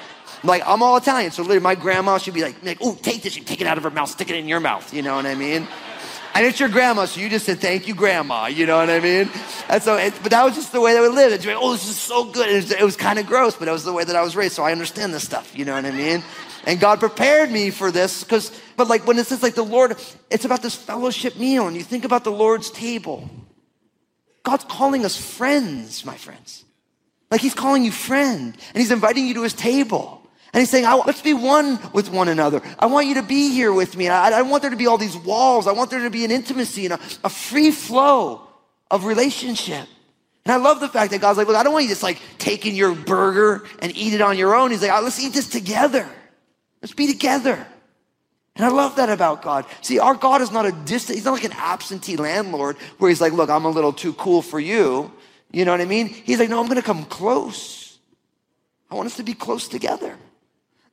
Like, 0.43 0.63
I'm 0.67 0.83
all 0.83 0.97
Italian. 0.97 1.31
So 1.31 1.43
literally 1.43 1.61
my 1.61 1.75
grandma, 1.75 2.19
she'd 2.19 2.35
be 2.35 2.43
like, 2.43 2.63
like 2.63 2.79
oh, 2.81 2.95
take 2.95 3.23
this. 3.23 3.35
Take 3.35 3.61
it 3.61 3.67
out 3.67 3.77
of 3.77 3.85
her 3.85 3.91
mouth, 3.91 4.09
stick 4.09 4.31
it 4.31 4.37
in 4.37 4.49
your 4.49 4.61
mouth. 4.61 4.95
You 4.95 5.03
know 5.03 5.17
what 5.17 5.27
I 5.27 5.35
mean? 5.35 5.67
And 6.35 6.47
it's 6.47 6.61
your 6.61 6.69
grandma, 6.69 7.07
so 7.07 7.21
you 7.21 7.29
just 7.29 7.47
said, 7.47 7.59
thank 7.59 7.89
you, 7.89 7.95
grandma. 7.95 8.47
You 8.47 8.67
know 8.67 8.77
what 8.77 8.91
I 8.91 9.01
mean? 9.01 9.29
And 9.69 9.83
so, 9.83 9.97
it, 9.97 10.15
but 10.23 10.31
that 10.31 10.45
was 10.45 10.55
just 10.55 10.73
the 10.73 10.81
way 10.81 10.95
they 10.95 11.01
would 11.01 11.15
live. 11.15 11.33
It's 11.33 11.45
like, 11.45 11.57
oh, 11.59 11.73
this 11.73 11.89
is 11.89 11.97
so 11.97 12.25
good. 12.25 12.49
It 12.49 12.55
was, 12.55 12.71
it 12.71 12.83
was 12.83 12.97
kind 12.97 13.19
of 13.19 13.27
gross, 13.27 13.57
but 13.57 13.67
it 13.67 13.73
was 13.73 13.85
the 13.85 13.93
way 13.93 14.05
that 14.05 14.15
I 14.15 14.23
was 14.23 14.37
raised. 14.37 14.55
So 14.55 14.63
I 14.63 14.73
understand 14.73 15.13
this 15.13 15.25
stuff. 15.25 15.57
You 15.59 15.65
know 15.65 15.75
what 15.75 15.85
I 15.85 15.91
mean? 15.91 16.23
And 16.65 16.79
God 16.79 17.01
prepared 17.01 17.51
me 17.51 17.71
for 17.71 17.91
this 17.91 18.23
because, 18.23 18.53
but 18.77 18.89
like 18.89 19.07
when 19.07 19.19
it 19.19 19.27
says 19.27 19.43
like 19.43 19.55
the 19.55 19.65
Lord, 19.65 19.97
it's 20.31 20.45
about 20.45 20.63
this 20.63 20.75
fellowship 20.75 21.37
meal 21.37 21.67
and 21.67 21.77
you 21.77 21.83
think 21.83 22.05
about 22.05 22.25
the 22.25 22.31
Lord's 22.31 22.71
table. 22.71 23.29
God's 24.43 24.65
calling 24.65 25.05
us 25.05 25.17
friends, 25.17 26.05
my 26.05 26.17
friends. 26.17 26.65
Like 27.31 27.41
he's 27.41 27.55
calling 27.55 27.85
you 27.85 27.93
friend 27.93 28.55
and 28.75 28.81
he's 28.81 28.91
inviting 28.91 29.27
you 29.27 29.35
to 29.35 29.43
his 29.43 29.55
table. 29.55 30.18
And 30.53 30.61
he's 30.61 30.71
saying, 30.71 30.85
let's 31.07 31.21
be 31.21 31.35
one 31.35 31.79
with 31.93 32.11
one 32.11 32.29
another. 32.29 32.63
I 32.79 32.87
want 32.87 33.07
you 33.07 33.15
to 33.15 33.23
be 33.23 33.51
here 33.51 33.73
with 33.73 33.97
me. 33.97 34.09
I, 34.09 34.31
I 34.31 34.43
want 34.43 34.63
there 34.63 34.71
to 34.71 34.77
be 34.77 34.87
all 34.87 34.97
these 34.97 35.17
walls. 35.17 35.67
I 35.67 35.73
want 35.73 35.91
there 35.91 36.03
to 36.03 36.11
be 36.11 36.25
an 36.25 36.31
intimacy 36.31 36.87
and 36.87 36.95
a, 36.95 37.01
a 37.25 37.29
free 37.29 37.71
flow 37.71 38.43
of 38.91 39.05
relationship. 39.05 39.87
And 40.47 40.55
I 40.55 40.57
love 40.57 40.81
the 40.81 40.89
fact 40.89 41.11
that 41.11 41.21
God's 41.21 41.37
like, 41.37 41.47
look, 41.47 41.57
I 41.57 41.63
don't 41.63 41.75
want 41.75 41.85
you 41.85 41.91
just 41.91 42.03
like 42.03 42.21
taking 42.39 42.75
your 42.75 42.95
burger 42.95 43.67
and 43.81 43.95
eat 43.95 44.15
it 44.15 44.23
on 44.23 44.39
your 44.39 44.55
own. 44.55 44.71
He's 44.71 44.81
like, 44.81 44.91
ah, 44.91 45.01
let's 45.01 45.21
eat 45.21 45.35
this 45.35 45.49
together. 45.49 46.09
Let's 46.81 46.95
be 46.95 47.07
together. 47.07 47.67
And 48.57 48.65
I 48.65 48.71
love 48.71 48.97
that 48.97 49.11
about 49.11 49.43
God. 49.43 49.67
See, 49.83 49.99
our 49.99 50.15
God 50.15 50.41
is 50.41 50.51
not 50.51 50.65
a 50.65 50.73
distant, 50.73 51.17
he's 51.17 51.27
not 51.27 51.33
like 51.33 51.45
an 51.45 51.53
absentee 51.53 52.17
landlord 52.17 52.77
where 52.97 53.11
he's 53.11 53.21
like, 53.21 53.35
look, 53.35 53.51
I'm 53.51 53.67
a 53.67 53.71
little 53.71 53.93
too 53.93 54.15
cool 54.15 54.41
for 54.41 54.59
you. 54.59 55.13
You 55.53 55.65
know 55.65 55.71
what 55.71 55.81
I 55.81 55.85
mean? 55.85 56.09
He's 56.09 56.39
like, 56.39 56.49
no, 56.49 56.59
I'm 56.59 56.67
going 56.67 56.81
to 56.81 56.83
come 56.83 57.05
close. 57.05 57.99
I 58.91 58.95
want 58.95 59.07
us 59.07 59.17
to 59.17 59.23
be 59.23 59.35
close 59.35 59.69
together. 59.69 60.17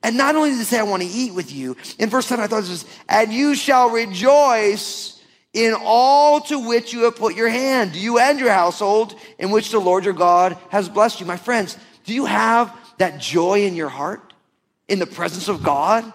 And 0.06 0.18
not 0.18 0.36
only 0.36 0.52
does 0.52 0.60
he 0.60 0.66
say, 0.66 0.80
I 0.80 0.84
want 0.84 1.04
to 1.04 1.10
eat 1.10 1.34
with 1.34 1.52
you, 1.52 1.76
in 2.00 2.10
verse 2.10 2.28
7, 2.28 2.44
I 2.44 2.48
thought 2.48 2.62
this 2.62 2.70
was, 2.70 2.86
and 3.10 3.34
you 3.34 3.56
shall 3.56 3.90
rejoice 3.90 5.22
in 5.54 5.74
all 5.78 6.42
to 6.42 6.68
which 6.68 6.94
you 6.94 7.04
have 7.04 7.16
put 7.16 7.36
your 7.36 7.50
hand, 7.50 7.96
you 7.96 8.20
and 8.20 8.40
your 8.40 8.52
household, 8.52 9.16
in 9.40 9.52
which 9.52 9.72
the 9.72 9.80
Lord 9.80 10.06
your 10.06 10.14
God 10.14 10.58
has 10.70 10.88
blessed 10.88 11.20
you. 11.20 11.26
My 11.26 11.38
friends, 11.38 11.78
do 12.06 12.14
you 12.14 12.26
have 12.26 12.74
that 12.98 13.20
joy 13.20 13.66
in 13.66 13.76
your 13.76 13.90
heart? 13.90 14.22
in 14.88 15.00
the 15.00 15.08
presence 15.08 15.48
of 15.48 15.64
God? 15.64 16.12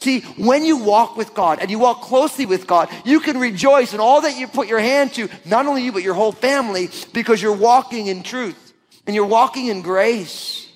See, 0.00 0.20
when 0.36 0.64
you 0.64 0.76
walk 0.76 1.16
with 1.16 1.34
God 1.34 1.58
and 1.60 1.70
you 1.70 1.78
walk 1.78 2.02
closely 2.02 2.46
with 2.46 2.66
God, 2.66 2.88
you 3.04 3.18
can 3.18 3.38
rejoice 3.38 3.94
in 3.94 4.00
all 4.00 4.20
that 4.20 4.38
you 4.38 4.46
put 4.46 4.68
your 4.68 4.78
hand 4.78 5.12
to, 5.14 5.28
not 5.44 5.66
only 5.66 5.82
you, 5.82 5.92
but 5.92 6.04
your 6.04 6.14
whole 6.14 6.30
family, 6.30 6.88
because 7.12 7.42
you're 7.42 7.56
walking 7.56 8.06
in 8.06 8.22
truth 8.22 8.74
and 9.06 9.16
you're 9.16 9.26
walking 9.26 9.66
in 9.66 9.82
grace. 9.82 10.67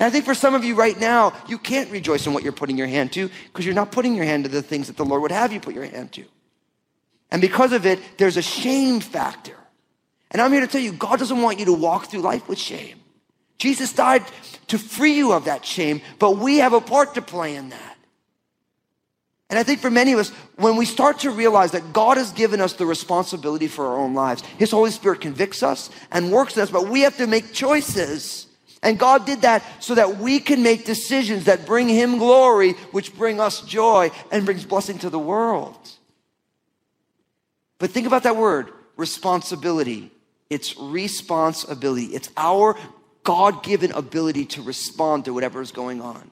And 0.00 0.06
I 0.06 0.10
think 0.10 0.24
for 0.24 0.34
some 0.34 0.54
of 0.54 0.64
you 0.64 0.74
right 0.74 0.98
now, 0.98 1.34
you 1.46 1.58
can't 1.58 1.90
rejoice 1.90 2.26
in 2.26 2.32
what 2.32 2.42
you're 2.42 2.52
putting 2.52 2.78
your 2.78 2.86
hand 2.86 3.12
to 3.12 3.28
because 3.52 3.66
you're 3.66 3.74
not 3.74 3.92
putting 3.92 4.14
your 4.14 4.24
hand 4.24 4.44
to 4.44 4.50
the 4.50 4.62
things 4.62 4.86
that 4.86 4.96
the 4.96 5.04
Lord 5.04 5.20
would 5.20 5.30
have 5.30 5.52
you 5.52 5.60
put 5.60 5.74
your 5.74 5.84
hand 5.84 6.10
to. 6.12 6.24
And 7.30 7.42
because 7.42 7.72
of 7.72 7.84
it, 7.84 8.00
there's 8.16 8.38
a 8.38 8.42
shame 8.42 9.00
factor. 9.00 9.56
And 10.30 10.40
I'm 10.40 10.52
here 10.52 10.62
to 10.62 10.66
tell 10.66 10.80
you, 10.80 10.92
God 10.92 11.18
doesn't 11.18 11.42
want 11.42 11.58
you 11.58 11.66
to 11.66 11.74
walk 11.74 12.06
through 12.06 12.22
life 12.22 12.48
with 12.48 12.58
shame. 12.58 12.98
Jesus 13.58 13.92
died 13.92 14.24
to 14.68 14.78
free 14.78 15.12
you 15.12 15.32
of 15.32 15.44
that 15.44 15.66
shame, 15.66 16.00
but 16.18 16.38
we 16.38 16.58
have 16.58 16.72
a 16.72 16.80
part 16.80 17.14
to 17.16 17.22
play 17.22 17.54
in 17.54 17.68
that. 17.68 17.96
And 19.50 19.58
I 19.58 19.64
think 19.64 19.80
for 19.80 19.90
many 19.90 20.14
of 20.14 20.18
us, 20.18 20.30
when 20.56 20.76
we 20.76 20.86
start 20.86 21.18
to 21.20 21.30
realize 21.30 21.72
that 21.72 21.92
God 21.92 22.16
has 22.16 22.32
given 22.32 22.62
us 22.62 22.72
the 22.72 22.86
responsibility 22.86 23.68
for 23.68 23.86
our 23.88 23.98
own 23.98 24.14
lives, 24.14 24.42
His 24.56 24.70
Holy 24.70 24.92
Spirit 24.92 25.20
convicts 25.20 25.62
us 25.62 25.90
and 26.10 26.32
works 26.32 26.56
in 26.56 26.62
us, 26.62 26.70
but 26.70 26.88
we 26.88 27.02
have 27.02 27.18
to 27.18 27.26
make 27.26 27.52
choices. 27.52 28.46
And 28.82 28.98
God 28.98 29.26
did 29.26 29.42
that 29.42 29.62
so 29.80 29.94
that 29.94 30.16
we 30.18 30.40
can 30.40 30.62
make 30.62 30.86
decisions 30.86 31.44
that 31.44 31.66
bring 31.66 31.88
Him 31.88 32.18
glory, 32.18 32.72
which 32.92 33.14
bring 33.14 33.40
us 33.40 33.60
joy 33.62 34.10
and 34.32 34.44
brings 34.44 34.64
blessing 34.64 34.98
to 35.00 35.10
the 35.10 35.18
world. 35.18 35.76
But 37.78 37.90
think 37.90 38.06
about 38.06 38.22
that 38.22 38.36
word, 38.36 38.72
responsibility. 38.96 40.10
It's 40.48 40.78
responsibility. 40.78 42.06
It's 42.06 42.30
our 42.36 42.76
God 43.22 43.62
given 43.62 43.92
ability 43.92 44.46
to 44.46 44.62
respond 44.62 45.26
to 45.26 45.34
whatever 45.34 45.60
is 45.60 45.72
going 45.72 46.00
on. 46.00 46.30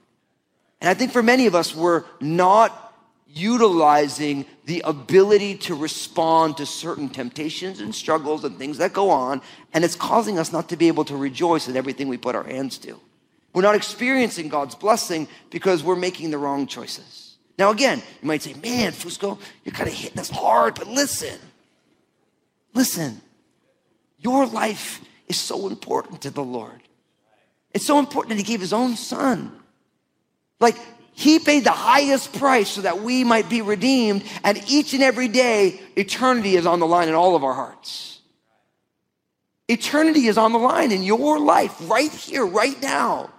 And 0.80 0.88
I 0.88 0.94
think 0.94 1.12
for 1.12 1.22
many 1.22 1.46
of 1.46 1.54
us, 1.54 1.74
we're 1.74 2.04
not 2.20 2.87
utilizing 3.28 4.46
the 4.64 4.82
ability 4.84 5.56
to 5.56 5.74
respond 5.74 6.56
to 6.56 6.66
certain 6.66 7.08
temptations 7.08 7.80
and 7.80 7.94
struggles 7.94 8.44
and 8.44 8.56
things 8.58 8.78
that 8.78 8.92
go 8.92 9.10
on, 9.10 9.42
and 9.72 9.84
it's 9.84 9.94
causing 9.94 10.38
us 10.38 10.52
not 10.52 10.68
to 10.70 10.76
be 10.76 10.88
able 10.88 11.04
to 11.04 11.16
rejoice 11.16 11.68
in 11.68 11.76
everything 11.76 12.08
we 12.08 12.16
put 12.16 12.34
our 12.34 12.44
hands 12.44 12.78
to. 12.78 12.98
We're 13.52 13.62
not 13.62 13.74
experiencing 13.74 14.48
God's 14.48 14.74
blessing 14.74 15.28
because 15.50 15.82
we're 15.82 15.96
making 15.96 16.30
the 16.30 16.38
wrong 16.38 16.66
choices. 16.66 17.36
Now, 17.58 17.70
again, 17.70 18.02
you 18.22 18.28
might 18.28 18.42
say, 18.42 18.54
man, 18.54 18.92
Fusco, 18.92 19.38
you're 19.64 19.74
kind 19.74 19.88
of 19.88 19.94
hitting 19.94 20.18
us 20.18 20.30
hard, 20.30 20.74
but 20.74 20.86
listen, 20.86 21.38
listen, 22.72 23.20
your 24.18 24.46
life 24.46 25.04
is 25.26 25.38
so 25.38 25.66
important 25.66 26.22
to 26.22 26.30
the 26.30 26.42
Lord. 26.42 26.80
It's 27.72 27.86
so 27.86 27.98
important 27.98 28.30
that 28.30 28.38
He 28.38 28.44
gave 28.44 28.60
His 28.60 28.72
own 28.72 28.96
Son. 28.96 29.52
Like, 30.60 30.76
He 31.18 31.40
paid 31.40 31.64
the 31.64 31.72
highest 31.72 32.32
price 32.32 32.68
so 32.68 32.82
that 32.82 33.02
we 33.02 33.24
might 33.24 33.48
be 33.48 33.60
redeemed, 33.60 34.22
and 34.44 34.62
each 34.68 34.94
and 34.94 35.02
every 35.02 35.26
day, 35.26 35.80
eternity 35.96 36.54
is 36.54 36.64
on 36.64 36.78
the 36.78 36.86
line 36.86 37.08
in 37.08 37.14
all 37.14 37.34
of 37.34 37.42
our 37.42 37.54
hearts. 37.54 38.20
Eternity 39.66 40.28
is 40.28 40.38
on 40.38 40.52
the 40.52 40.60
line 40.60 40.92
in 40.92 41.02
your 41.02 41.40
life, 41.40 41.74
right 41.90 42.12
here, 42.12 42.46
right 42.46 42.80
now. 42.80 43.30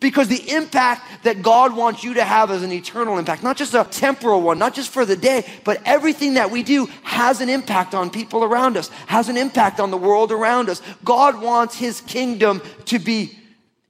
Because 0.00 0.28
the 0.28 0.50
impact 0.50 1.24
that 1.24 1.42
God 1.42 1.76
wants 1.76 2.02
you 2.02 2.14
to 2.14 2.24
have 2.24 2.50
is 2.50 2.62
an 2.62 2.72
eternal 2.72 3.18
impact, 3.18 3.42
not 3.42 3.58
just 3.58 3.74
a 3.74 3.84
temporal 3.84 4.40
one, 4.40 4.58
not 4.58 4.72
just 4.72 4.88
for 4.90 5.04
the 5.04 5.14
day, 5.14 5.44
but 5.62 5.82
everything 5.84 6.34
that 6.34 6.50
we 6.50 6.62
do 6.62 6.86
has 7.02 7.42
an 7.42 7.50
impact 7.50 7.94
on 7.94 8.08
people 8.08 8.44
around 8.44 8.78
us, 8.78 8.88
has 9.08 9.28
an 9.28 9.36
impact 9.36 9.78
on 9.78 9.90
the 9.90 9.98
world 9.98 10.32
around 10.32 10.70
us. 10.70 10.80
God 11.04 11.42
wants 11.42 11.76
his 11.76 12.00
kingdom 12.00 12.62
to 12.86 12.98
be 12.98 13.38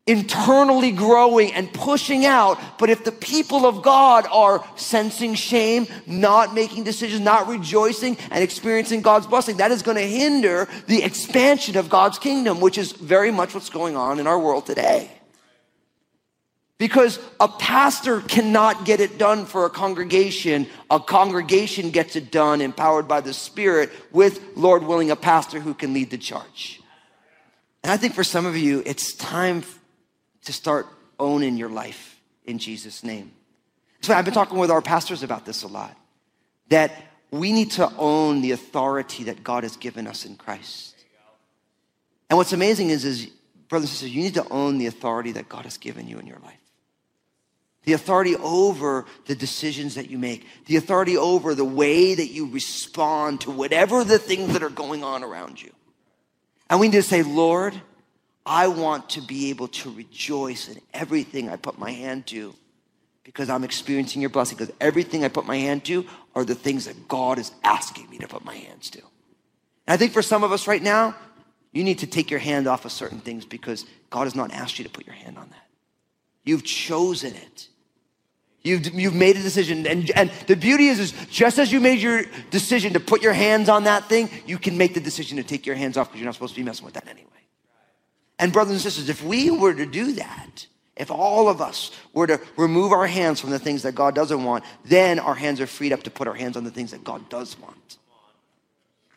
internally 0.07 0.93
growing 0.93 1.53
and 1.53 1.73
pushing 1.73 2.25
out. 2.25 2.61
But 2.79 2.91
if 2.91 3.05
the 3.05 3.13
people 3.13 3.67
of 3.67 3.83
God 3.83 4.27
are 4.31 4.65
sensing 4.77 5.35
shame, 5.35 5.87
not 6.07 6.55
making 6.55 6.85
decisions, 6.85 7.21
not 7.21 7.49
rejoicing 7.49 8.17
and 8.31 8.43
experiencing 8.43 9.03
God's 9.03 9.27
blessing, 9.27 9.57
that 9.57 9.73
is 9.73 9.83
going 9.83 9.97
to 9.97 10.07
hinder 10.07 10.69
the 10.87 11.03
expansion 11.03 11.77
of 11.77 11.89
God's 11.89 12.19
kingdom, 12.19 12.61
which 12.61 12.79
is 12.79 12.93
very 12.93 13.33
much 13.33 13.53
what's 13.53 13.71
going 13.71 13.97
on 13.97 14.21
in 14.21 14.27
our 14.27 14.39
world 14.39 14.67
today. 14.67 15.11
Because 16.79 17.19
a 17.41 17.49
pastor 17.49 18.21
cannot 18.21 18.85
get 18.85 19.01
it 19.01 19.17
done 19.17 19.47
for 19.47 19.65
a 19.65 19.71
congregation. 19.71 20.67
A 20.91 21.01
congregation 21.01 21.91
gets 21.91 22.17
it 22.17 22.31
done 22.31 22.61
empowered 22.61 23.09
by 23.09 23.23
the 23.23 23.33
Spirit 23.33 23.91
with, 24.13 24.41
Lord 24.57 24.85
willing, 24.85 25.11
a 25.11 25.17
pastor 25.17 25.59
who 25.59 25.73
can 25.73 25.95
lead 25.95 26.11
the 26.11 26.19
charge. 26.19 26.83
And 27.83 27.91
I 27.91 27.97
think 27.97 28.15
for 28.15 28.25
some 28.25 28.45
of 28.45 28.59
you, 28.59 28.83
it's 28.85 29.15
time 29.15 29.63
to 30.47 30.53
start 30.53 30.87
owning 31.19 31.57
your 31.57 31.69
life 31.69 32.21
in 32.45 32.59
Jesus' 32.59 33.05
name. 33.05 33.33
So 34.01 34.15
I've 34.15 34.25
been 34.25 34.35
talking 34.35 34.59
with 34.59 34.71
our 34.71 34.83
pastors 34.83 35.23
about 35.23 35.45
this 35.45 35.63
a 35.63 35.69
lot. 35.69 35.97
That 36.69 36.93
we 37.31 37.53
need 37.53 37.73
to 37.73 37.91
own 37.97 38.41
the 38.41 38.53
authority 38.53 39.25
that 39.25 39.43
God 39.43 39.65
has 39.65 39.77
given 39.77 40.07
us 40.07 40.25
in 40.25 40.37
Christ. 40.37 40.95
And 42.31 42.37
what's 42.37 42.53
amazing 42.53 42.91
is, 42.91 43.05
is 43.05 43.29
brothers 43.69 43.91
and 43.91 43.93
sisters, 43.93 44.15
you 44.15 44.23
need 44.23 44.35
to 44.35 44.49
own 44.49 44.79
the 44.79 44.87
authority 44.87 45.33
that 45.33 45.49
God 45.49 45.65
has 45.65 45.79
given 45.79 46.09
you 46.09 46.19
in 46.19 46.27
your 46.27 46.39
life. 46.39 46.55
The 47.85 47.93
authority 47.93 48.35
over 48.37 49.07
the 49.27 49.37
decisions 49.37 49.95
that 49.95 50.11
you 50.11 50.19
make, 50.19 50.45
the 50.67 50.77
authority 50.77 51.17
over 51.17 51.55
the 51.55 51.65
way 51.65 52.15
that 52.15 52.29
you 52.29 52.51
respond 52.51 53.43
to 53.43 53.51
whatever 53.53 54.03
the 54.03 54.19
things 54.19 54.53
that 54.55 54.63
are 54.65 54.71
going 54.71 55.05
on 55.05 55.23
around 55.23 55.63
you. 55.63 55.71
And 56.69 56.81
we 56.81 56.89
need 56.89 56.97
to 56.97 57.03
say, 57.03 57.23
Lord, 57.23 57.81
I 58.47 58.69
want 58.69 59.11
to 59.11 59.21
be 59.21 59.51
able 59.51 59.69
to 59.69 59.91
rejoice 59.91 60.69
in 60.69 60.81
everything 60.95 61.51
I 61.51 61.57
put 61.57 61.79
my 61.79 61.91
hand 61.91 62.27
to 62.29 62.55
because 63.25 63.51
I'm 63.51 63.65
experiencing 63.65 64.23
your 64.23 64.31
blessing. 64.31 64.57
Because 64.57 64.73
everything 64.81 65.25
I 65.25 65.29
put 65.29 65.45
my 65.47 65.57
hand 65.57 65.85
to 65.87 66.07
are 66.35 66.45
the 66.45 66.55
things 66.55 66.85
that 66.85 67.09
God 67.09 67.39
is 67.39 67.51
asking 67.65 68.09
me 68.09 68.19
to 68.19 68.29
put 68.29 68.45
my 68.45 68.55
hands 68.55 68.89
to. 68.91 69.01
And 69.01 69.95
I 69.95 69.97
think 69.97 70.13
for 70.13 70.23
some 70.23 70.45
of 70.45 70.53
us 70.53 70.69
right 70.69 70.83
now, 70.83 71.17
You 71.77 71.85
need 71.85 71.99
to 71.99 72.07
take 72.07 72.31
your 72.31 72.41
hand 72.41 72.67
off 72.67 72.87
of 72.87 72.93
certain 72.93 73.21
things 73.21 73.45
because 73.45 73.85
God 74.09 74.25
has 74.25 74.35
not 74.35 74.51
asked 74.51 74.79
you 74.79 74.85
to 74.85 74.91
put 74.91 75.05
your 75.05 75.15
hand 75.15 75.37
on 75.37 75.51
that. 75.51 75.67
You've 76.43 76.65
chosen 76.65 77.35
it. 77.35 77.69
You've, 78.63 78.95
you've 78.95 79.15
made 79.15 79.37
a 79.37 79.43
decision. 79.43 79.87
And, 79.87 80.11
and 80.13 80.33
the 80.47 80.57
beauty 80.57 80.87
is, 80.87 80.99
is, 80.99 81.13
just 81.31 81.59
as 81.59 81.71
you 81.71 81.81
made 81.81 81.99
your 81.99 82.23
decision 82.51 82.95
to 82.95 83.01
put 83.01 83.21
your 83.21 83.35
hands 83.35 83.69
on 83.69 83.85
that 83.85 84.09
thing, 84.09 84.31
you 84.47 84.57
can 84.57 84.79
make 84.79 84.95
the 84.95 85.01
decision 85.01 85.37
to 85.37 85.43
take 85.43 85.67
your 85.67 85.77
hands 85.77 85.99
off 85.99 86.09
because 86.09 86.21
you're 86.21 86.25
not 86.25 86.35
supposed 86.35 86.55
to 86.55 86.61
be 86.61 86.65
messing 86.65 86.87
with 86.87 86.95
that 86.95 87.07
anyway. 87.09 87.29
And, 88.39 88.53
brothers 88.53 88.73
and 88.73 88.81
sisters, 88.81 89.09
if 89.09 89.25
we 89.25 89.51
were 89.51 89.75
to 89.75 89.87
do 89.87 90.13
that, 90.13 90.67
if 90.97 91.11
all 91.11 91.49
of 91.49 91.61
us 91.61 91.91
were 92.13 92.27
to 92.27 92.41
remove 92.57 92.93
our 92.93 93.07
hands 93.07 93.41
from 93.41 93.51
the 93.51 93.59
things 93.59 93.83
that 93.83 93.95
God 93.95 94.15
doesn't 94.15 94.45
want, 94.45 94.65
then 94.85 95.19
our 95.19 95.35
hands 95.35 95.61
are 95.61 95.67
freed 95.67 95.93
up 95.93 96.03
to 96.05 96.11
put 96.11 96.27
our 96.27 96.35
hands 96.35 96.57
on 96.57 96.65
the 96.65 96.71
things 96.71 96.91
that 96.91 97.05
God 97.05 97.29
does 97.29 97.59
want. 97.59 97.99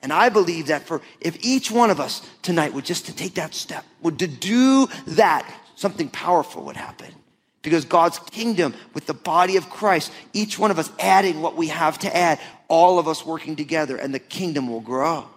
And 0.01 0.13
I 0.13 0.29
believe 0.29 0.67
that 0.67 0.88
for 0.88 1.01
if 1.19 1.38
each 1.43 1.71
one 1.71 1.89
of 1.89 1.99
us 1.99 2.21
tonight 2.41 2.73
would 2.73 2.85
just 2.85 3.05
to 3.07 3.15
take 3.15 3.35
that 3.35 3.53
step, 3.53 3.85
would 4.01 4.19
to 4.19 4.27
do 4.27 4.88
that, 5.07 5.49
something 5.75 6.09
powerful 6.09 6.63
would 6.65 6.77
happen. 6.77 7.13
Because 7.61 7.83
God's 7.83 8.19
kingdom 8.19 8.73
with 8.93 9.05
the 9.05 9.13
body 9.13 9.57
of 9.57 9.69
Christ, 9.69 10.13
each 10.31 10.57
one 10.57 10.71
of 10.71 10.79
us 10.79 10.89
adding 10.99 11.41
what 11.41 11.57
we 11.57 11.67
have 11.67 11.99
to 11.99 12.15
add, 12.15 12.39
all 12.69 12.99
of 12.99 13.07
us 13.09 13.25
working 13.25 13.57
together, 13.57 13.97
and 13.97 14.13
the 14.13 14.19
kingdom 14.19 14.69
will 14.69 14.79
grow. 14.79 15.27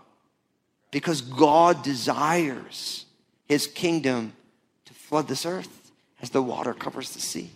Because 0.92 1.20
God 1.20 1.82
desires 1.82 3.06
his 3.46 3.66
kingdom 3.66 4.32
to 4.84 4.94
flood 4.94 5.28
this 5.28 5.46
earth 5.46 5.92
as 6.20 6.30
the 6.30 6.42
water 6.42 6.74
covers 6.74 7.10
the 7.10 7.20
sea. 7.20 7.50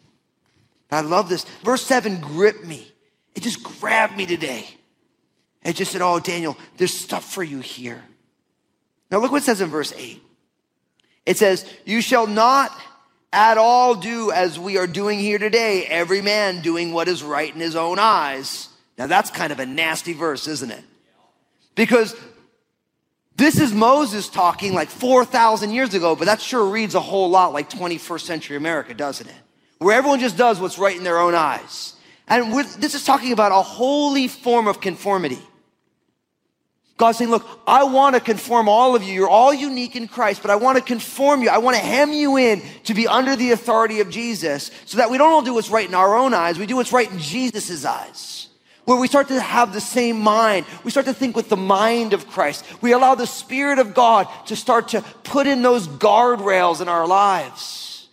I 0.91 1.01
love 1.01 1.29
this. 1.29 1.45
Verse 1.63 1.83
7 1.83 2.21
gripped 2.21 2.65
me. 2.65 2.91
It 3.35 3.43
just 3.43 3.63
grabbed 3.63 4.17
me 4.17 4.27
today. 4.27 4.67
It 5.65 5.75
just 5.75 5.93
said, 5.93 6.01
Oh, 6.01 6.21
Daniel, 6.21 6.57
there's 6.77 6.95
stuff 6.95 7.25
for 7.25 7.43
you 7.43 7.61
here. 7.61 8.03
Now, 9.11 9.19
look 9.19 9.33
what 9.33 9.43
it 9.43 9.45
says 9.45 9.61
in 9.61 9.69
verse 9.69 9.93
8. 9.97 10.23
It 11.27 11.37
says, 11.37 11.67
You 11.85 12.01
shall 12.01 12.27
not 12.27 12.77
at 13.33 13.59
all 13.59 13.95
do 13.95 14.31
as 14.31 14.59
we 14.59 14.79
are 14.79 14.87
doing 14.87 15.19
here 15.19 15.39
today, 15.39 15.85
every 15.85 16.23
man 16.23 16.63
doing 16.63 16.93
what 16.93 17.09
is 17.09 17.23
right 17.23 17.53
in 17.53 17.61
his 17.61 17.77
own 17.77 17.99
eyes. 17.99 18.69
Now, 18.97 19.07
that's 19.07 19.31
kind 19.31 19.53
of 19.53 19.61
a 19.61 19.67
nasty 19.67 20.13
verse, 20.13 20.47
isn't 20.47 20.71
it? 20.71 20.83
Because 21.75 22.17
this 23.37 23.61
is 23.61 23.73
Moses 23.73 24.29
talking 24.29 24.73
like 24.73 24.89
4,000 24.89 25.71
years 25.71 25.95
ago, 25.95 26.17
but 26.17 26.25
that 26.25 26.41
sure 26.41 26.67
reads 26.67 26.95
a 26.95 27.01
whole 27.01 27.29
lot 27.29 27.53
like 27.53 27.69
21st 27.69 28.21
century 28.23 28.57
America, 28.57 28.95
doesn't 28.95 29.27
it? 29.27 29.35
Where 29.79 29.97
everyone 29.97 30.21
just 30.21 30.39
does 30.39 30.59
what's 30.59 30.79
right 30.79 30.97
in 30.97 31.05
their 31.05 31.19
own 31.19 31.35
eyes. 31.35 31.95
And 32.29 32.53
this 32.55 32.95
is 32.95 33.05
talking 33.05 33.33
about 33.33 33.53
a 33.53 33.63
holy 33.63 34.27
form 34.27 34.67
of 34.67 34.81
conformity. 34.81 35.39
God's 36.97 37.19
saying, 37.19 37.31
look, 37.31 37.47
I 37.67 37.85
want 37.85 38.15
to 38.15 38.23
conform 38.23 38.71
all 38.71 38.97
of 38.97 39.03
you. 39.03 39.13
You're 39.13 39.29
all 39.29 39.53
unique 39.53 39.97
in 39.97 40.09
Christ, 40.09 40.41
but 40.41 40.51
I 40.51 40.57
want 40.57 40.79
to 40.79 40.83
conform 40.83 41.43
you. 41.43 41.51
I 41.51 41.59
want 41.59 41.77
to 41.77 41.83
hem 41.83 42.13
you 42.13 42.39
in 42.39 42.63
to 42.85 42.95
be 42.95 43.07
under 43.07 43.37
the 43.37 43.53
authority 43.53 44.01
of 44.01 44.09
Jesus 44.09 44.71
so 44.87 44.97
that 44.97 45.11
we 45.11 45.19
don't 45.19 45.31
all 45.31 45.43
do 45.43 45.53
what's 45.53 45.69
right 45.69 45.87
in 45.87 45.95
our 45.95 46.17
own 46.17 46.33
eyes. 46.33 46.59
We 46.59 46.65
do 46.65 46.77
what's 46.77 46.93
right 46.93 47.11
in 47.11 47.19
Jesus' 47.19 47.85
eyes. 47.85 48.46
Where 48.87 48.97
we 48.97 49.09
start 49.09 49.29
to 49.29 49.41
have 49.41 49.73
the 49.73 49.81
same 49.81 50.21
mind. 50.21 50.65
We 50.85 50.93
start 50.93 51.07
to 51.07 51.13
think 51.13 51.37
with 51.37 51.49
the 51.49 51.57
mind 51.57 52.13
of 52.13 52.29
Christ. 52.29 52.65
We 52.81 52.93
allow 52.93 53.17
the 53.17 53.27
Spirit 53.27 53.81
of 53.81 53.95
God 53.95 54.29
to 54.47 54.57
start 54.57 54.89
to 54.89 55.03
put 55.25 55.49
in 55.49 55.61
those 55.61 55.89
guardrails 55.89 56.81
in 56.81 56.89
our 56.89 57.07
lives. 57.07 58.09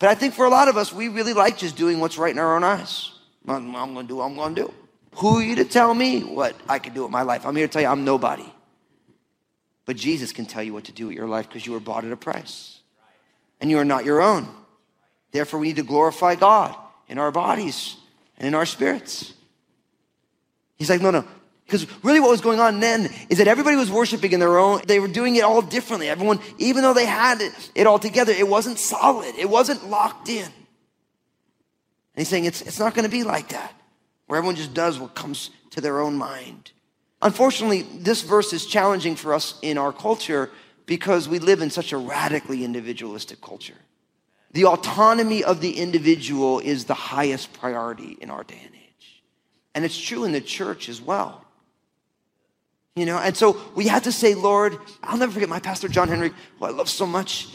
But 0.00 0.08
I 0.08 0.16
think 0.16 0.34
for 0.34 0.44
a 0.44 0.50
lot 0.50 0.66
of 0.66 0.76
us, 0.76 0.92
we 0.92 1.06
really 1.06 1.32
like 1.32 1.56
just 1.56 1.76
doing 1.76 2.00
what's 2.00 2.18
right 2.18 2.32
in 2.32 2.38
our 2.40 2.56
own 2.56 2.64
eyes. 2.64 3.12
I'm, 3.46 3.76
I'm 3.76 3.94
going 3.94 4.06
to 4.06 4.12
do 4.12 4.16
what 4.16 4.24
I'm 4.24 4.34
going 4.34 4.56
to 4.56 4.62
do. 4.62 4.74
Who 5.16 5.36
are 5.36 5.42
you 5.42 5.54
to 5.54 5.64
tell 5.64 5.94
me 5.94 6.22
what 6.22 6.56
I 6.68 6.80
can 6.80 6.94
do 6.94 7.02
with 7.02 7.12
my 7.12 7.22
life? 7.22 7.46
I'm 7.46 7.54
here 7.54 7.68
to 7.68 7.72
tell 7.72 7.82
you 7.82 7.88
I'm 7.88 8.04
nobody. 8.04 8.52
But 9.84 9.94
Jesus 9.94 10.32
can 10.32 10.46
tell 10.46 10.64
you 10.64 10.72
what 10.72 10.84
to 10.84 10.92
do 10.92 11.06
with 11.06 11.16
your 11.16 11.28
life 11.28 11.48
because 11.48 11.64
you 11.64 11.72
were 11.72 11.80
bought 11.80 12.04
at 12.04 12.10
a 12.10 12.16
price. 12.16 12.80
And 13.60 13.70
you 13.70 13.78
are 13.78 13.84
not 13.84 14.04
your 14.04 14.20
own. 14.20 14.48
Therefore, 15.30 15.60
we 15.60 15.68
need 15.68 15.76
to 15.76 15.84
glorify 15.84 16.34
God 16.34 16.74
in 17.06 17.18
our 17.18 17.30
bodies 17.30 17.96
and 18.36 18.48
in 18.48 18.54
our 18.56 18.66
spirits. 18.66 19.34
He's 20.82 20.90
like, 20.90 21.00
no, 21.00 21.12
no. 21.12 21.24
Because 21.64 21.86
really 22.02 22.18
what 22.18 22.30
was 22.30 22.40
going 22.40 22.58
on 22.58 22.80
then 22.80 23.08
is 23.30 23.38
that 23.38 23.46
everybody 23.46 23.76
was 23.76 23.88
worshiping 23.88 24.32
in 24.32 24.40
their 24.40 24.58
own, 24.58 24.82
they 24.88 24.98
were 24.98 25.06
doing 25.06 25.36
it 25.36 25.44
all 25.44 25.62
differently. 25.62 26.08
Everyone, 26.08 26.40
even 26.58 26.82
though 26.82 26.92
they 26.92 27.06
had 27.06 27.40
it, 27.40 27.52
it 27.76 27.86
all 27.86 28.00
together, 28.00 28.32
it 28.32 28.48
wasn't 28.48 28.80
solid. 28.80 29.32
It 29.36 29.48
wasn't 29.48 29.88
locked 29.88 30.28
in. 30.28 30.42
And 30.42 30.52
he's 32.16 32.26
saying 32.26 32.46
it's, 32.46 32.62
it's 32.62 32.80
not 32.80 32.94
going 32.94 33.04
to 33.04 33.10
be 33.10 33.22
like 33.22 33.50
that 33.50 33.72
where 34.26 34.38
everyone 34.38 34.56
just 34.56 34.74
does 34.74 34.98
what 34.98 35.14
comes 35.14 35.50
to 35.70 35.80
their 35.80 36.00
own 36.00 36.16
mind. 36.16 36.72
Unfortunately, 37.22 37.82
this 37.82 38.22
verse 38.22 38.52
is 38.52 38.66
challenging 38.66 39.14
for 39.14 39.32
us 39.32 39.56
in 39.62 39.78
our 39.78 39.92
culture 39.92 40.50
because 40.86 41.28
we 41.28 41.38
live 41.38 41.62
in 41.62 41.70
such 41.70 41.92
a 41.92 41.96
radically 41.96 42.64
individualistic 42.64 43.40
culture. 43.40 43.78
The 44.50 44.66
autonomy 44.66 45.44
of 45.44 45.60
the 45.60 45.78
individual 45.78 46.58
is 46.58 46.86
the 46.86 46.94
highest 46.94 47.52
priority 47.52 48.18
in 48.20 48.30
our 48.30 48.42
day 48.42 48.60
and 48.66 48.74
age. 48.74 48.81
And 49.74 49.84
it's 49.84 49.98
true 49.98 50.24
in 50.24 50.32
the 50.32 50.40
church 50.40 50.88
as 50.88 51.00
well. 51.00 51.44
You 52.94 53.06
know, 53.06 53.18
and 53.18 53.34
so 53.36 53.58
we 53.74 53.88
had 53.88 54.04
to 54.04 54.12
say, 54.12 54.34
Lord, 54.34 54.76
I'll 55.02 55.16
never 55.16 55.32
forget 55.32 55.48
my 55.48 55.60
pastor, 55.60 55.88
John 55.88 56.08
Henry, 56.08 56.30
who 56.58 56.64
I 56.66 56.70
love 56.70 56.90
so 56.90 57.06
much. 57.06 57.48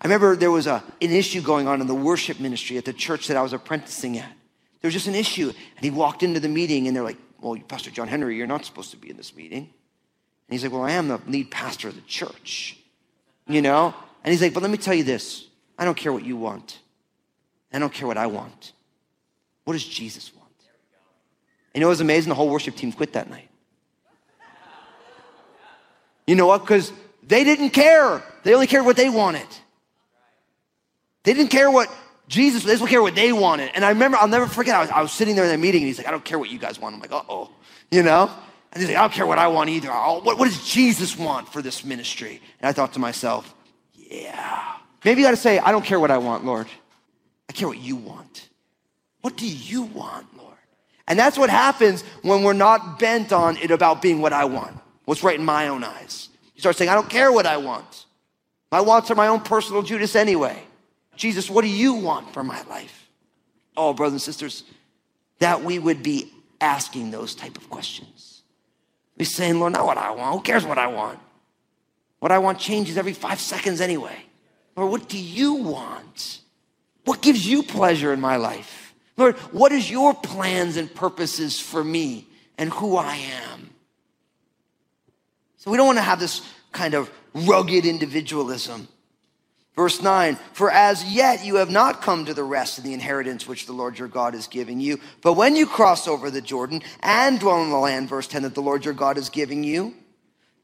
I 0.00 0.06
remember 0.06 0.36
there 0.36 0.50
was 0.50 0.66
a, 0.66 0.84
an 1.00 1.10
issue 1.10 1.40
going 1.40 1.66
on 1.66 1.80
in 1.80 1.86
the 1.86 1.94
worship 1.94 2.40
ministry 2.40 2.76
at 2.76 2.84
the 2.84 2.92
church 2.92 3.28
that 3.28 3.36
I 3.36 3.42
was 3.42 3.52
apprenticing 3.52 4.18
at. 4.18 4.30
There 4.80 4.88
was 4.88 4.94
just 4.94 5.06
an 5.06 5.14
issue. 5.14 5.48
And 5.48 5.84
he 5.84 5.90
walked 5.90 6.22
into 6.22 6.40
the 6.40 6.48
meeting 6.48 6.88
and 6.88 6.96
they're 6.96 7.04
like, 7.04 7.18
Well, 7.40 7.56
Pastor 7.68 7.90
John 7.90 8.08
Henry, 8.08 8.36
you're 8.36 8.46
not 8.46 8.66
supposed 8.66 8.90
to 8.90 8.96
be 8.96 9.08
in 9.08 9.16
this 9.16 9.34
meeting. 9.34 9.60
And 9.62 9.70
he's 10.50 10.64
like, 10.64 10.72
Well, 10.72 10.82
I 10.82 10.90
am 10.92 11.08
the 11.08 11.20
lead 11.26 11.50
pastor 11.50 11.88
of 11.88 11.94
the 11.94 12.00
church, 12.02 12.76
you 13.46 13.62
know? 13.62 13.94
And 14.24 14.32
he's 14.32 14.42
like, 14.42 14.52
But 14.52 14.62
let 14.62 14.70
me 14.72 14.76
tell 14.76 14.94
you 14.94 15.04
this 15.04 15.46
I 15.78 15.84
don't 15.84 15.96
care 15.96 16.12
what 16.12 16.24
you 16.24 16.36
want, 16.36 16.80
I 17.72 17.78
don't 17.78 17.92
care 17.92 18.06
what 18.06 18.18
I 18.18 18.26
want. 18.26 18.72
What 19.64 19.74
does 19.74 19.84
Jesus 19.84 20.34
want? 20.34 20.41
And 21.74 21.80
you 21.80 21.80
know 21.80 21.86
what 21.88 21.92
was 21.92 22.00
amazing? 22.00 22.28
The 22.28 22.34
whole 22.34 22.48
worship 22.48 22.76
team 22.76 22.92
quit 22.92 23.14
that 23.14 23.30
night. 23.30 23.48
You 26.26 26.34
know 26.34 26.46
what? 26.46 26.60
Because 26.60 26.92
they 27.22 27.44
didn't 27.44 27.70
care. 27.70 28.22
They 28.44 28.54
only 28.54 28.66
cared 28.66 28.84
what 28.84 28.96
they 28.96 29.08
wanted. 29.08 29.46
They 31.24 31.34
didn't 31.34 31.50
care 31.50 31.70
what 31.70 31.88
Jesus, 32.28 32.64
they 32.64 32.76
don't 32.76 32.88
care 32.88 33.02
what 33.02 33.14
they 33.14 33.32
wanted. 33.32 33.70
And 33.74 33.84
I 33.84 33.90
remember, 33.90 34.16
I'll 34.16 34.28
never 34.28 34.46
forget, 34.46 34.74
I 34.74 34.80
was, 34.80 34.90
I 34.90 35.02
was 35.02 35.12
sitting 35.12 35.34
there 35.34 35.44
in 35.44 35.50
that 35.50 35.58
meeting 35.58 35.82
and 35.82 35.88
he's 35.88 35.98
like, 35.98 36.08
I 36.08 36.10
don't 36.10 36.24
care 36.24 36.38
what 36.38 36.48
you 36.50 36.58
guys 36.58 36.78
want. 36.78 36.94
I'm 36.94 37.00
like, 37.00 37.12
uh 37.12 37.22
oh, 37.28 37.50
you 37.90 38.02
know? 38.02 38.30
And 38.72 38.80
he's 38.80 38.88
like, 38.88 38.96
I 38.96 39.02
don't 39.02 39.12
care 39.12 39.26
what 39.26 39.38
I 39.38 39.48
want 39.48 39.68
either. 39.68 39.90
What, 39.90 40.38
what 40.38 40.44
does 40.46 40.66
Jesus 40.66 41.18
want 41.18 41.52
for 41.52 41.60
this 41.60 41.84
ministry? 41.84 42.40
And 42.60 42.68
I 42.68 42.72
thought 42.72 42.94
to 42.94 42.98
myself, 42.98 43.54
yeah. 43.94 44.76
Maybe 45.04 45.20
you 45.20 45.26
got 45.26 45.32
to 45.32 45.36
say, 45.36 45.58
I 45.58 45.72
don't 45.72 45.84
care 45.84 46.00
what 46.00 46.10
I 46.10 46.18
want, 46.18 46.44
Lord. 46.44 46.68
I 47.50 47.52
care 47.52 47.68
what 47.68 47.78
you 47.78 47.96
want. 47.96 48.48
What 49.20 49.36
do 49.36 49.46
you 49.46 49.82
want? 49.82 50.31
And 51.08 51.18
that's 51.18 51.36
what 51.36 51.50
happens 51.50 52.02
when 52.22 52.42
we're 52.42 52.52
not 52.52 52.98
bent 52.98 53.32
on 53.32 53.56
it 53.56 53.70
about 53.70 54.02
being 54.02 54.20
what 54.20 54.32
I 54.32 54.44
want, 54.44 54.76
what's 55.04 55.22
right 55.22 55.38
in 55.38 55.44
my 55.44 55.68
own 55.68 55.84
eyes. 55.84 56.28
You 56.54 56.60
start 56.60 56.76
saying, 56.76 56.88
I 56.88 56.94
don't 56.94 57.10
care 57.10 57.32
what 57.32 57.46
I 57.46 57.56
want. 57.56 58.06
My 58.70 58.80
wants 58.80 59.10
are 59.10 59.14
my 59.14 59.28
own 59.28 59.40
personal 59.40 59.82
Judas 59.82 60.16
anyway. 60.16 60.62
Jesus, 61.16 61.50
what 61.50 61.62
do 61.62 61.68
you 61.68 61.94
want 61.94 62.32
for 62.32 62.42
my 62.42 62.62
life? 62.62 63.08
Oh, 63.76 63.92
brothers 63.92 64.14
and 64.14 64.22
sisters, 64.22 64.64
that 65.38 65.62
we 65.62 65.78
would 65.78 66.02
be 66.02 66.32
asking 66.60 67.10
those 67.10 67.34
type 67.34 67.56
of 67.56 67.68
questions. 67.68 68.42
We're 69.18 69.24
saying, 69.26 69.60
Lord, 69.60 69.74
not 69.74 69.84
what 69.84 69.98
I 69.98 70.10
want. 70.12 70.34
Who 70.34 70.42
cares 70.42 70.64
what 70.64 70.78
I 70.78 70.86
want? 70.86 71.18
What 72.20 72.32
I 72.32 72.38
want 72.38 72.58
changes 72.58 72.96
every 72.96 73.12
five 73.12 73.40
seconds 73.40 73.80
anyway. 73.80 74.16
Lord, 74.76 74.90
what 74.90 75.08
do 75.08 75.18
you 75.18 75.54
want? 75.54 76.40
What 77.04 77.20
gives 77.20 77.46
you 77.46 77.62
pleasure 77.62 78.12
in 78.12 78.20
my 78.20 78.36
life? 78.36 78.81
Lord, 79.16 79.36
what 79.52 79.72
is 79.72 79.90
your 79.90 80.14
plans 80.14 80.76
and 80.76 80.92
purposes 80.92 81.60
for 81.60 81.82
me 81.84 82.26
and 82.56 82.70
who 82.70 82.96
I 82.96 83.16
am? 83.16 83.70
So 85.58 85.70
we 85.70 85.76
don't 85.76 85.86
want 85.86 85.98
to 85.98 86.02
have 86.02 86.18
this 86.18 86.42
kind 86.72 86.94
of 86.94 87.10
rugged 87.34 87.86
individualism. 87.86 88.88
Verse 89.74 90.02
9, 90.02 90.36
for 90.52 90.70
as 90.70 91.02
yet 91.04 91.46
you 91.46 91.56
have 91.56 91.70
not 91.70 92.02
come 92.02 92.26
to 92.26 92.34
the 92.34 92.44
rest 92.44 92.76
of 92.76 92.84
the 92.84 92.92
inheritance 92.92 93.48
which 93.48 93.64
the 93.64 93.72
Lord 93.72 93.98
your 93.98 94.08
God 94.08 94.34
is 94.34 94.46
giving 94.46 94.80
you. 94.80 95.00
But 95.22 95.32
when 95.32 95.56
you 95.56 95.66
cross 95.66 96.06
over 96.06 96.30
the 96.30 96.42
Jordan 96.42 96.82
and 97.00 97.40
dwell 97.40 97.62
in 97.62 97.70
the 97.70 97.78
land, 97.78 98.10
verse 98.10 98.26
10, 98.26 98.42
that 98.42 98.54
the 98.54 98.60
Lord 98.60 98.84
your 98.84 98.92
God 98.92 99.16
is 99.16 99.30
giving 99.30 99.64
you 99.64 99.94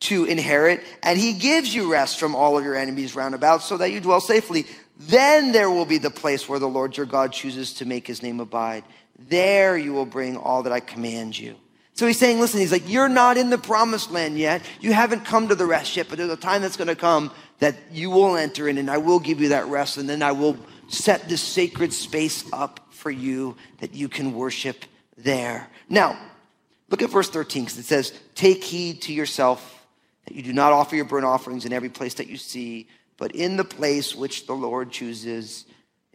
to 0.00 0.26
inherit, 0.26 0.84
and 1.02 1.18
he 1.18 1.32
gives 1.32 1.74
you 1.74 1.90
rest 1.90 2.20
from 2.20 2.34
all 2.34 2.58
of 2.58 2.64
your 2.64 2.76
enemies 2.76 3.16
round 3.16 3.34
about 3.34 3.62
so 3.62 3.78
that 3.78 3.90
you 3.90 4.00
dwell 4.00 4.20
safely, 4.20 4.66
then 4.98 5.52
there 5.52 5.70
will 5.70 5.84
be 5.84 5.98
the 5.98 6.10
place 6.10 6.48
where 6.48 6.58
the 6.58 6.68
Lord 6.68 6.96
your 6.96 7.06
God 7.06 7.32
chooses 7.32 7.74
to 7.74 7.84
make 7.84 8.06
his 8.06 8.22
name 8.22 8.40
abide. 8.40 8.84
There 9.18 9.78
you 9.78 9.92
will 9.92 10.06
bring 10.06 10.36
all 10.36 10.64
that 10.64 10.72
I 10.72 10.80
command 10.80 11.38
you. 11.38 11.56
So 11.94 12.06
he's 12.06 12.18
saying, 12.18 12.38
listen, 12.38 12.60
he's 12.60 12.70
like, 12.70 12.88
you're 12.88 13.08
not 13.08 13.36
in 13.36 13.50
the 13.50 13.58
promised 13.58 14.12
land 14.12 14.38
yet. 14.38 14.62
You 14.80 14.92
haven't 14.92 15.24
come 15.24 15.48
to 15.48 15.56
the 15.56 15.66
rest 15.66 15.96
yet, 15.96 16.06
but 16.08 16.18
there's 16.18 16.30
a 16.30 16.36
time 16.36 16.62
that's 16.62 16.76
going 16.76 16.88
to 16.88 16.94
come 16.94 17.32
that 17.58 17.74
you 17.90 18.10
will 18.10 18.36
enter 18.36 18.68
in 18.68 18.78
and 18.78 18.88
I 18.88 18.98
will 18.98 19.18
give 19.18 19.40
you 19.40 19.48
that 19.48 19.66
rest 19.66 19.96
and 19.96 20.08
then 20.08 20.22
I 20.22 20.32
will 20.32 20.56
set 20.88 21.28
this 21.28 21.42
sacred 21.42 21.92
space 21.92 22.44
up 22.52 22.86
for 22.90 23.10
you 23.10 23.56
that 23.80 23.94
you 23.94 24.08
can 24.08 24.32
worship 24.32 24.84
there. 25.16 25.68
Now, 25.88 26.18
look 26.88 27.02
at 27.02 27.10
verse 27.10 27.28
13 27.30 27.64
because 27.64 27.78
it 27.78 27.84
says, 27.84 28.12
Take 28.34 28.62
heed 28.62 29.02
to 29.02 29.12
yourself 29.12 29.86
that 30.26 30.34
you 30.34 30.42
do 30.42 30.52
not 30.52 30.72
offer 30.72 30.94
your 30.94 31.04
burnt 31.04 31.24
offerings 31.24 31.64
in 31.64 31.72
every 31.72 31.88
place 31.88 32.14
that 32.14 32.28
you 32.28 32.36
see, 32.36 32.86
but 33.18 33.32
in 33.32 33.58
the 33.58 33.64
place 33.64 34.14
which 34.14 34.46
the 34.46 34.54
Lord 34.54 34.90
chooses. 34.90 35.66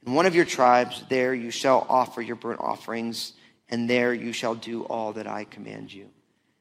In 0.04 0.14
one 0.14 0.26
of 0.26 0.34
your 0.34 0.46
tribes, 0.46 1.04
there 1.10 1.36
you 1.36 1.52
shall 1.52 1.86
offer 1.88 2.22
your 2.22 2.36
burnt 2.36 2.60
offerings, 2.60 3.34
and 3.70 3.88
there 3.88 4.14
you 4.14 4.34
shall 4.34 4.56
do 4.56 4.84
all 4.86 5.14
that 5.14 5.28
I 5.28 5.44
command 5.44 5.94
you. 5.94 6.10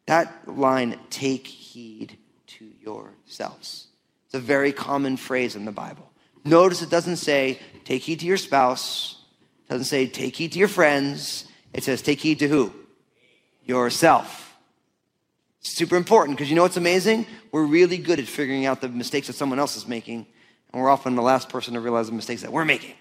That 0.07 0.47
line, 0.47 0.99
take 1.09 1.47
heed 1.47 2.19
to 2.49 2.71
yourselves. 2.81 3.87
It's 4.27 4.35
a 4.35 4.41
very 4.41 4.73
common 4.73 5.17
phrase 5.17 5.57
in 5.57 5.65
the 5.65 5.73
Bible. 5.73 6.11
Notice 6.45 6.83
it 6.83 6.91
doesn't 6.91 7.17
say, 7.17 7.61
take 7.85 8.03
heed 8.03 8.21
to 8.21 8.27
your 8.27 8.37
spouse. 8.37 9.23
It 9.67 9.71
doesn't 9.71 9.87
say, 9.87 10.07
take 10.07 10.35
heed 10.35 10.53
to 10.53 10.59
your 10.59 10.69
friends. 10.69 11.47
It 11.73 11.85
says, 11.85 12.03
take 12.03 12.21
heed 12.21 12.41
to 12.41 12.49
who? 12.49 12.73
Yourself. 13.65 14.52
Super 15.63 15.97
important 15.97 16.37
because 16.37 16.51
you 16.51 16.57
know 16.57 16.63
what's 16.63 16.77
amazing? 16.77 17.27
We're 17.53 17.65
really 17.65 17.99
good 17.99 18.19
at 18.19 18.27
figuring 18.27 18.67
out 18.67 18.81
the 18.81 18.89
mistakes 18.89 19.29
that 19.29 19.35
someone 19.35 19.59
else 19.59 19.77
is 19.77 19.87
making, 19.87 20.27
and 20.73 20.83
we're 20.83 20.91
often 20.91 21.15
the 21.15 21.23
last 21.23 21.49
person 21.49 21.75
to 21.75 21.81
realize 21.81 22.09
the 22.09 22.15
mistakes 22.15 22.43
that 22.43 22.53
we're 22.53 22.65
making. 22.65 22.95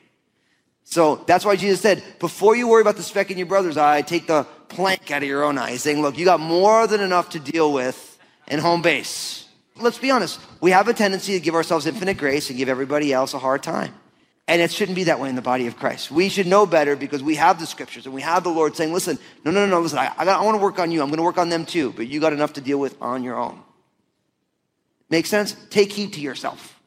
So 0.84 1.24
that's 1.28 1.43
why 1.43 1.56
Jesus 1.56 1.82
said, 1.82 2.04
before 2.19 2.56
you 2.56 2.67
worry 2.67 2.82
about 2.82 2.97
the 2.97 3.04
speck 3.04 3.32
in 3.32 3.38
your 3.38 3.47
brother's 3.47 3.78
eye, 3.78 4.02
take 4.02 4.28
the 4.28 4.45
plank 4.67 5.10
out 5.12 5.24
of 5.24 5.28
your 5.28 5.43
own 5.43 5.58
eye. 5.58 5.71
He's 5.71 5.82
saying, 5.84 6.02
look, 6.02 6.17
you 6.17 6.26
got 6.26 6.39
more 6.39 6.86
than 6.88 7.02
enough 7.02 7.30
to 7.32 7.39
deal 7.39 7.71
with 7.74 8.19
in 8.47 8.60
home 8.60 8.82
base. 8.82 9.47
Let's 9.78 9.97
be 9.97 10.12
honest. 10.12 10.39
We 10.60 10.71
have 10.71 10.88
a 10.88 10.93
tendency 10.93 11.34
to 11.34 11.39
give 11.39 11.56
ourselves 11.56 11.88
infinite 11.88 12.17
grace 12.17 12.50
and 12.50 12.58
give 12.58 12.69
everybody 12.69 13.13
else 13.13 13.34
a 13.34 13.39
hard 13.39 13.63
time. 13.63 13.93
And 14.47 14.62
it 14.62 14.71
shouldn't 14.71 14.95
be 14.95 15.06
that 15.06 15.19
way 15.19 15.30
in 15.30 15.36
the 15.36 15.41
body 15.41 15.67
of 15.67 15.77
Christ. 15.77 16.12
We 16.12 16.27
should 16.27 16.47
know 16.47 16.65
better 16.65 16.95
because 16.95 17.23
we 17.23 17.36
have 17.36 17.60
the 17.60 17.65
scriptures 17.65 18.06
and 18.06 18.13
we 18.13 18.21
have 18.21 18.43
the 18.43 18.49
Lord 18.49 18.75
saying, 18.75 18.91
listen, 18.91 19.17
no, 19.45 19.51
no, 19.51 19.65
no, 19.65 19.71
no, 19.71 19.80
listen, 19.82 19.99
I, 19.99 20.12
I, 20.17 20.25
I 20.25 20.43
want 20.43 20.56
to 20.56 20.62
work 20.62 20.80
on 20.80 20.91
you. 20.91 21.01
I'm 21.01 21.08
going 21.08 21.17
to 21.17 21.23
work 21.23 21.38
on 21.38 21.49
them 21.49 21.65
too, 21.65 21.93
but 21.93 22.08
you 22.08 22.19
got 22.19 22.34
enough 22.34 22.54
to 22.54 22.62
deal 22.62 22.80
with 22.80 22.99
on 23.01 23.23
your 23.23 23.38
own. 23.38 23.62
Make 25.10 25.25
sense? 25.25 25.56
Take 25.69 25.91
heed 25.91 26.13
to 26.13 26.21
yourself. 26.21 26.80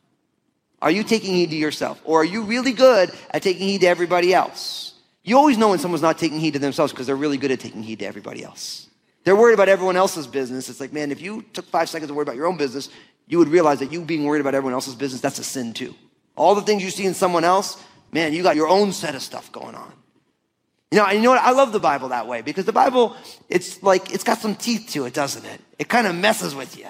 Are 0.83 0.91
you 0.91 1.05
taking 1.05 1.35
heed 1.35 1.51
to 1.51 1.57
yourself? 1.57 2.01
Or 2.05 2.23
are 2.23 2.25
you 2.25 2.43
really 2.43 2.73
good 2.73 3.11
at 3.31 3.43
taking 3.43 3.69
heed 3.69 3.83
to 3.83 3.87
everybody 3.87 4.35
else? 4.35 4.95
You 5.23 5.39
always 5.39 5.57
know 5.57 5.71
when 5.71 5.79
someone's 5.79 6.03
not 6.03 6.19
taking 6.19 6.41
heed 6.41 6.53
to 6.53 6.59
themselves 6.59 6.93
because 6.93 7.07
they're 7.07 7.17
really 7.17 7.39
good 7.39 7.51
at 7.51 7.61
taking 7.61 7.83
heed 7.83 8.01
to 8.01 8.07
everybody 8.07 8.45
else. 8.45 8.89
They're 9.25 9.37
worried 9.37 9.55
about 9.55 9.71
everyone 9.71 9.97
else's 9.97 10.27
business. 10.27 10.69
It's 10.69 10.81
like, 10.81 10.93
man, 10.93 11.11
if 11.11 11.23
you 11.23 11.43
took 11.55 11.65
five 11.65 11.89
seconds 11.89 12.11
to 12.11 12.15
worry 12.15 12.25
about 12.25 12.37
your 12.37 12.47
own 12.47 12.59
business, 12.59 12.91
you 13.27 13.39
would 13.39 13.49
realize 13.49 13.79
that 13.79 13.91
you 13.91 14.03
being 14.03 14.25
worried 14.25 14.41
about 14.41 14.55
everyone 14.55 14.75
else's 14.75 14.95
business, 14.95 15.23
that's 15.23 15.39
a 15.39 15.45
sin 15.45 15.73
too. 15.73 15.95
All 16.37 16.55
the 16.55 16.63
things 16.63 16.83
you 16.83 16.91
see 16.91 17.07
in 17.07 17.15
someone 17.15 17.45
else, 17.45 17.83
man, 18.13 18.33
you 18.33 18.43
got 18.43 18.57
your 18.57 18.69
own 18.69 18.93
set 18.93 19.15
of 19.15 19.23
stuff 19.23 19.53
going 19.53 19.75
on. 19.75 19.93
You 20.91 20.99
know, 20.99 21.07
and 21.07 21.17
you 21.17 21.23
know 21.23 21.31
what? 21.31 21.43
I 21.43 21.51
love 21.51 21.73
the 21.73 21.81
Bible 21.81 22.11
that 22.11 22.29
way 22.29 22.43
because 22.43 22.65
the 22.67 22.73
Bible, 22.73 23.17
it's 23.49 23.83
like, 23.83 24.13
it's 24.13 24.25
got 24.25 24.39
some 24.39 24.55
teeth 24.55 24.91
to 24.91 25.07
it, 25.07 25.15
doesn't 25.15 25.45
it? 25.45 25.61
It 25.79 25.89
kind 25.89 26.07
of 26.07 26.15
messes 26.15 26.55
with 26.55 26.79
you. 26.79 26.87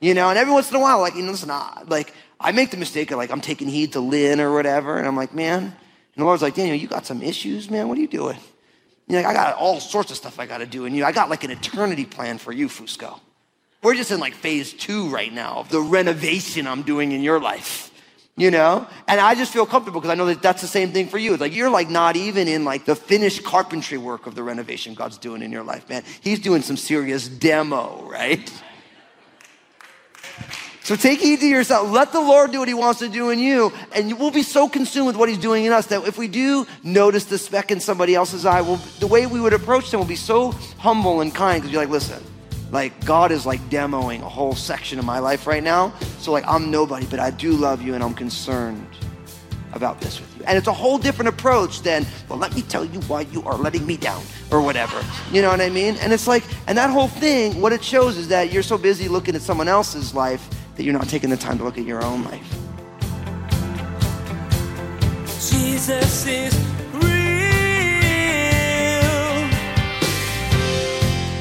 You 0.00 0.14
know, 0.14 0.28
and 0.28 0.38
every 0.38 0.52
once 0.52 0.70
in 0.70 0.76
a 0.76 0.80
while, 0.80 1.00
like, 1.00 1.14
you 1.14 1.22
know, 1.22 1.32
listen, 1.32 1.50
I, 1.50 1.82
like, 1.86 2.14
I 2.40 2.52
make 2.52 2.70
the 2.70 2.76
mistake 2.76 3.10
of 3.10 3.18
like, 3.18 3.30
I'm 3.30 3.40
taking 3.40 3.68
heed 3.68 3.92
to 3.92 4.00
Lynn 4.00 4.40
or 4.40 4.52
whatever, 4.52 4.96
and 4.96 5.06
I'm 5.06 5.16
like, 5.16 5.34
man, 5.34 5.62
and 5.62 5.74
the 6.16 6.24
Lord's 6.24 6.42
like, 6.42 6.54
Daniel, 6.54 6.76
you 6.76 6.86
got 6.86 7.06
some 7.06 7.22
issues, 7.22 7.70
man. 7.70 7.88
What 7.88 7.98
are 7.98 8.00
you 8.00 8.08
doing? 8.08 8.38
You 9.08 9.16
know, 9.16 9.22
like, 9.22 9.26
I 9.26 9.34
got 9.34 9.56
all 9.56 9.80
sorts 9.80 10.10
of 10.10 10.16
stuff 10.16 10.38
I 10.38 10.46
got 10.46 10.58
to 10.58 10.66
do, 10.66 10.84
and 10.84 10.96
you, 10.96 11.04
I 11.04 11.12
got 11.12 11.30
like 11.30 11.44
an 11.44 11.50
eternity 11.50 12.04
plan 12.04 12.38
for 12.38 12.52
you, 12.52 12.68
Fusco. 12.68 13.20
We're 13.82 13.94
just 13.94 14.10
in 14.10 14.20
like 14.20 14.34
phase 14.34 14.72
two 14.72 15.08
right 15.08 15.32
now 15.32 15.58
of 15.58 15.68
the 15.68 15.80
renovation 15.80 16.66
I'm 16.66 16.82
doing 16.82 17.12
in 17.12 17.22
your 17.22 17.40
life, 17.40 17.92
you 18.38 18.50
know? 18.50 18.86
And 19.06 19.20
I 19.20 19.34
just 19.34 19.52
feel 19.52 19.66
comfortable 19.66 20.00
because 20.00 20.12
I 20.12 20.14
know 20.14 20.26
that 20.26 20.40
that's 20.40 20.62
the 20.62 20.68
same 20.68 20.92
thing 20.92 21.08
for 21.08 21.18
you. 21.18 21.32
It's 21.34 21.40
like 21.40 21.54
you're 21.54 21.68
like 21.68 21.90
not 21.90 22.16
even 22.16 22.48
in 22.48 22.64
like 22.64 22.84
the 22.84 22.94
finished 22.94 23.44
carpentry 23.44 23.98
work 23.98 24.26
of 24.26 24.34
the 24.34 24.42
renovation 24.42 24.94
God's 24.94 25.18
doing 25.18 25.42
in 25.42 25.52
your 25.52 25.64
life, 25.64 25.88
man. 25.88 26.04
He's 26.20 26.38
doing 26.38 26.62
some 26.62 26.76
serious 26.76 27.28
demo, 27.28 28.08
right? 28.08 28.50
So 30.88 30.96
take 30.96 31.20
heed 31.20 31.40
to 31.40 31.46
yourself. 31.46 31.90
Let 31.90 32.12
the 32.12 32.20
Lord 32.20 32.50
do 32.50 32.60
what 32.60 32.68
he 32.68 32.72
wants 32.72 33.00
to 33.00 33.10
do 33.10 33.28
in 33.28 33.38
you. 33.38 33.74
And 33.94 34.18
we'll 34.18 34.30
be 34.30 34.42
so 34.42 34.70
consumed 34.70 35.08
with 35.08 35.16
what 35.16 35.28
he's 35.28 35.36
doing 35.36 35.66
in 35.66 35.72
us 35.72 35.86
that 35.88 36.06
if 36.06 36.16
we 36.16 36.28
do 36.28 36.66
notice 36.82 37.26
the 37.26 37.36
speck 37.36 37.70
in 37.70 37.78
somebody 37.78 38.14
else's 38.14 38.46
eye, 38.46 38.62
well, 38.62 38.76
the 38.98 39.06
way 39.06 39.26
we 39.26 39.38
would 39.38 39.52
approach 39.52 39.90
them 39.90 40.00
will 40.00 40.06
be 40.06 40.16
so 40.16 40.52
humble 40.78 41.20
and 41.20 41.34
kind 41.34 41.60
because 41.60 41.72
you're 41.72 41.82
like, 41.82 41.90
listen, 41.90 42.22
like 42.70 43.04
God 43.04 43.32
is 43.32 43.46
like 43.46 43.60
demoing 43.70 44.20
a 44.22 44.28
whole 44.28 44.54
section 44.54 44.98
of 44.98 45.04
my 45.04 45.18
life 45.18 45.46
right 45.46 45.62
now. 45.62 45.92
So 46.18 46.32
like 46.32 46.46
I'm 46.46 46.70
nobody, 46.70 47.06
but 47.06 47.20
I 47.20 47.30
do 47.30 47.52
love 47.52 47.82
you 47.82 47.94
and 47.94 48.02
I'm 48.02 48.14
concerned 48.14 48.86
about 49.72 50.00
this 50.00 50.20
with 50.20 50.38
you. 50.38 50.44
And 50.46 50.56
it's 50.56 50.66
a 50.66 50.72
whole 50.72 50.98
different 50.98 51.28
approach 51.28 51.82
than, 51.82 52.06
well, 52.28 52.38
let 52.38 52.54
me 52.54 52.62
tell 52.62 52.84
you 52.84 53.00
why 53.02 53.22
you 53.22 53.42
are 53.44 53.56
letting 53.56 53.86
me 53.86 53.96
down 53.96 54.22
or 54.50 54.60
whatever. 54.60 55.02
You 55.32 55.42
know 55.42 55.50
what 55.50 55.60
I 55.60 55.68
mean? 55.68 55.96
And 55.96 56.12
it's 56.12 56.26
like, 56.26 56.44
and 56.66 56.76
that 56.78 56.90
whole 56.90 57.08
thing, 57.08 57.60
what 57.60 57.72
it 57.72 57.84
shows 57.84 58.16
is 58.16 58.28
that 58.28 58.52
you're 58.52 58.62
so 58.62 58.78
busy 58.78 59.08
looking 59.08 59.34
at 59.34 59.42
someone 59.42 59.68
else's 59.68 60.14
life 60.14 60.48
that 60.76 60.84
you're 60.84 60.94
not 60.94 61.08
taking 61.08 61.30
the 61.30 61.36
time 61.36 61.58
to 61.58 61.64
look 61.64 61.76
at 61.78 61.84
your 61.84 62.02
own 62.04 62.24
life. 62.24 62.56
Jesus 65.50 66.26
is 66.26 66.67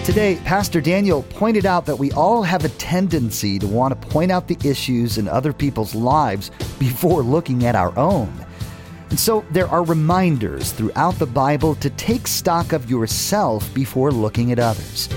Today, 0.07 0.39
Pastor 0.45 0.79
Daniel 0.79 1.23
pointed 1.23 1.65
out 1.65 1.85
that 1.85 1.99
we 1.99 2.13
all 2.13 2.41
have 2.41 2.63
a 2.63 2.69
tendency 2.69 3.59
to 3.59 3.67
want 3.67 3.91
to 3.91 4.07
point 4.07 4.31
out 4.31 4.47
the 4.47 4.57
issues 4.63 5.17
in 5.17 5.27
other 5.27 5.51
people's 5.51 5.93
lives 5.93 6.49
before 6.79 7.21
looking 7.21 7.65
at 7.65 7.75
our 7.75 7.91
own. 7.99 8.33
And 9.09 9.19
so 9.19 9.43
there 9.51 9.67
are 9.67 9.83
reminders 9.83 10.71
throughout 10.71 11.15
the 11.15 11.25
Bible 11.25 11.75
to 11.75 11.89
take 11.89 12.25
stock 12.25 12.71
of 12.71 12.89
yourself 12.89 13.71
before 13.73 14.13
looking 14.13 14.53
at 14.53 14.59
others. 14.59 15.09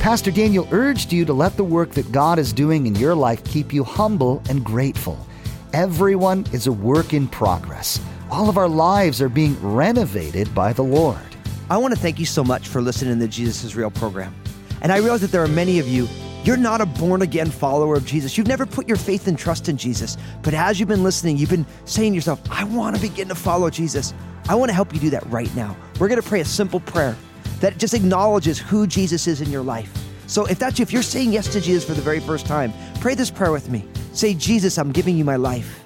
Pastor 0.00 0.32
Daniel 0.32 0.66
urged 0.72 1.12
you 1.12 1.24
to 1.24 1.32
let 1.32 1.56
the 1.56 1.62
work 1.62 1.90
that 1.90 2.10
God 2.10 2.40
is 2.40 2.52
doing 2.52 2.88
in 2.88 2.96
your 2.96 3.14
life 3.14 3.44
keep 3.44 3.72
you 3.72 3.84
humble 3.84 4.42
and 4.48 4.64
grateful. 4.64 5.24
Everyone 5.72 6.46
is 6.52 6.66
a 6.66 6.72
work 6.72 7.14
in 7.14 7.28
progress. 7.28 8.00
All 8.28 8.48
of 8.48 8.58
our 8.58 8.68
lives 8.68 9.22
are 9.22 9.28
being 9.28 9.56
renovated 9.62 10.52
by 10.52 10.72
the 10.72 10.82
Lord. 10.82 11.31
I 11.72 11.78
want 11.78 11.94
to 11.94 11.98
thank 11.98 12.18
you 12.18 12.26
so 12.26 12.44
much 12.44 12.68
for 12.68 12.82
listening 12.82 13.14
to 13.14 13.20
the 13.20 13.26
Jesus 13.26 13.64
is 13.64 13.74
Real 13.74 13.90
program. 13.90 14.34
And 14.82 14.92
I 14.92 14.98
realize 14.98 15.22
that 15.22 15.32
there 15.32 15.42
are 15.42 15.48
many 15.48 15.78
of 15.78 15.88
you, 15.88 16.06
you're 16.44 16.58
not 16.58 16.82
a 16.82 16.84
born 16.84 17.22
again 17.22 17.50
follower 17.50 17.96
of 17.96 18.04
Jesus. 18.04 18.36
You've 18.36 18.46
never 18.46 18.66
put 18.66 18.86
your 18.86 18.98
faith 18.98 19.26
and 19.26 19.38
trust 19.38 19.70
in 19.70 19.78
Jesus. 19.78 20.18
But 20.42 20.52
as 20.52 20.78
you've 20.78 20.90
been 20.90 21.02
listening, 21.02 21.38
you've 21.38 21.48
been 21.48 21.64
saying 21.86 22.12
to 22.12 22.14
yourself, 22.14 22.42
I 22.50 22.64
want 22.64 22.94
to 22.96 23.00
begin 23.00 23.26
to 23.28 23.34
follow 23.34 23.70
Jesus. 23.70 24.12
I 24.50 24.54
want 24.54 24.68
to 24.68 24.74
help 24.74 24.92
you 24.92 25.00
do 25.00 25.08
that 25.08 25.24
right 25.30 25.48
now. 25.56 25.74
We're 25.98 26.08
going 26.08 26.20
to 26.20 26.28
pray 26.28 26.40
a 26.40 26.44
simple 26.44 26.78
prayer 26.78 27.16
that 27.60 27.78
just 27.78 27.94
acknowledges 27.94 28.58
who 28.58 28.86
Jesus 28.86 29.26
is 29.26 29.40
in 29.40 29.50
your 29.50 29.62
life. 29.62 29.90
So 30.26 30.44
if 30.44 30.58
that's 30.58 30.78
you, 30.78 30.82
if 30.82 30.92
you're 30.92 31.00
saying 31.00 31.32
yes 31.32 31.50
to 31.54 31.60
Jesus 31.62 31.86
for 31.86 31.94
the 31.94 32.02
very 32.02 32.20
first 32.20 32.44
time, 32.44 32.74
pray 33.00 33.14
this 33.14 33.30
prayer 33.30 33.50
with 33.50 33.70
me. 33.70 33.88
Say, 34.12 34.34
Jesus, 34.34 34.76
I'm 34.76 34.92
giving 34.92 35.16
you 35.16 35.24
my 35.24 35.36
life. 35.36 35.82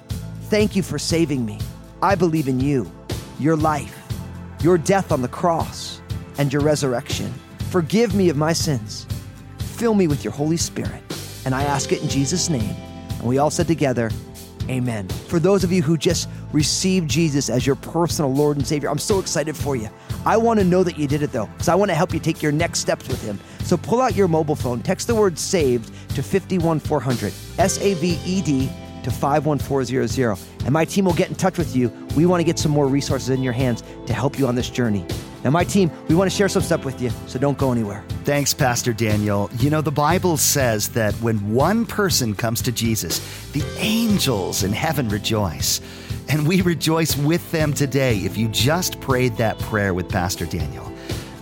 Thank 0.49 0.75
you 0.75 0.83
for 0.83 0.99
saving 0.99 1.45
me. 1.45 1.59
I 2.01 2.15
believe 2.15 2.49
in 2.49 2.59
you, 2.59 2.91
your 3.39 3.55
life, 3.55 3.96
your 4.61 4.77
death 4.77 5.11
on 5.11 5.21
the 5.21 5.27
cross, 5.27 6.01
and 6.37 6.51
your 6.51 6.61
resurrection. 6.61 7.33
Forgive 7.69 8.15
me 8.15 8.29
of 8.29 8.37
my 8.37 8.53
sins. 8.53 9.05
Fill 9.59 9.93
me 9.93 10.07
with 10.07 10.23
your 10.23 10.33
Holy 10.33 10.57
Spirit. 10.57 11.03
And 11.45 11.53
I 11.53 11.63
ask 11.63 11.91
it 11.91 12.01
in 12.01 12.09
Jesus' 12.09 12.49
name. 12.49 12.75
And 13.19 13.23
we 13.23 13.37
all 13.37 13.49
said 13.49 13.67
together, 13.67 14.11
Amen. 14.69 15.07
For 15.07 15.39
those 15.39 15.63
of 15.63 15.71
you 15.71 15.81
who 15.81 15.97
just 15.97 16.27
received 16.51 17.09
Jesus 17.09 17.49
as 17.49 17.65
your 17.65 17.77
personal 17.77 18.33
Lord 18.33 18.57
and 18.57 18.67
Savior, 18.67 18.89
I'm 18.89 18.97
so 18.97 19.19
excited 19.19 19.55
for 19.55 19.77
you. 19.77 19.89
I 20.25 20.35
want 20.35 20.59
to 20.59 20.65
know 20.65 20.83
that 20.83 20.97
you 20.97 21.07
did 21.07 21.21
it 21.21 21.31
though, 21.31 21.45
because 21.45 21.69
I 21.69 21.75
want 21.75 21.89
to 21.89 21.95
help 21.95 22.13
you 22.13 22.19
take 22.19 22.41
your 22.41 22.51
next 22.51 22.79
steps 22.79 23.07
with 23.07 23.21
Him. 23.23 23.39
So 23.63 23.77
pull 23.77 24.01
out 24.01 24.15
your 24.15 24.27
mobile 24.27 24.55
phone, 24.55 24.81
text 24.81 25.07
the 25.07 25.15
word 25.15 25.39
saved 25.39 25.93
to 26.15 26.23
51400, 26.23 27.33
S 27.59 27.79
A 27.79 27.93
V 27.93 28.19
E 28.25 28.41
D 28.41 28.69
to 29.03 29.11
51400, 29.11 30.37
and 30.65 30.71
my 30.73 30.83
team 30.83 31.05
will 31.05 31.13
get 31.13 31.29
in 31.29 31.35
touch 31.35 31.57
with 31.57 31.75
you. 31.75 31.89
We 32.17 32.25
want 32.25 32.41
to 32.41 32.43
get 32.43 32.57
some 32.57 32.71
more 32.71 32.87
resources 32.87 33.29
in 33.29 33.43
your 33.43 33.53
hands 33.53 33.83
to 34.07 34.13
help 34.13 34.39
you 34.39 34.47
on 34.47 34.55
this 34.55 34.71
journey. 34.71 35.05
Now, 35.43 35.51
my 35.51 35.63
team, 35.63 35.91
we 36.07 36.15
want 36.15 36.31
to 36.31 36.35
share 36.35 36.49
some 36.49 36.63
stuff 36.63 36.83
with 36.83 36.99
you, 36.99 37.11
so 37.27 37.37
don't 37.37 37.59
go 37.59 37.71
anywhere. 37.71 38.03
Thanks, 38.23 38.55
Pastor 38.55 38.91
Daniel. 38.91 39.51
You 39.59 39.69
know, 39.69 39.81
the 39.81 39.91
Bible 39.91 40.35
says 40.35 40.89
that 40.89 41.13
when 41.21 41.53
one 41.53 41.85
person 41.85 42.33
comes 42.33 42.63
to 42.63 42.71
Jesus, 42.71 43.19
the 43.51 43.63
angels 43.77 44.63
in 44.63 44.73
heaven 44.73 45.09
rejoice. 45.09 45.79
And 46.27 46.47
we 46.47 46.63
rejoice 46.63 47.15
with 47.15 47.51
them 47.51 47.71
today 47.71 48.17
if 48.17 48.35
you 48.35 48.47
just 48.47 48.99
prayed 48.99 49.37
that 49.37 49.59
prayer 49.59 49.93
with 49.93 50.09
Pastor 50.09 50.47
Daniel. 50.47 50.91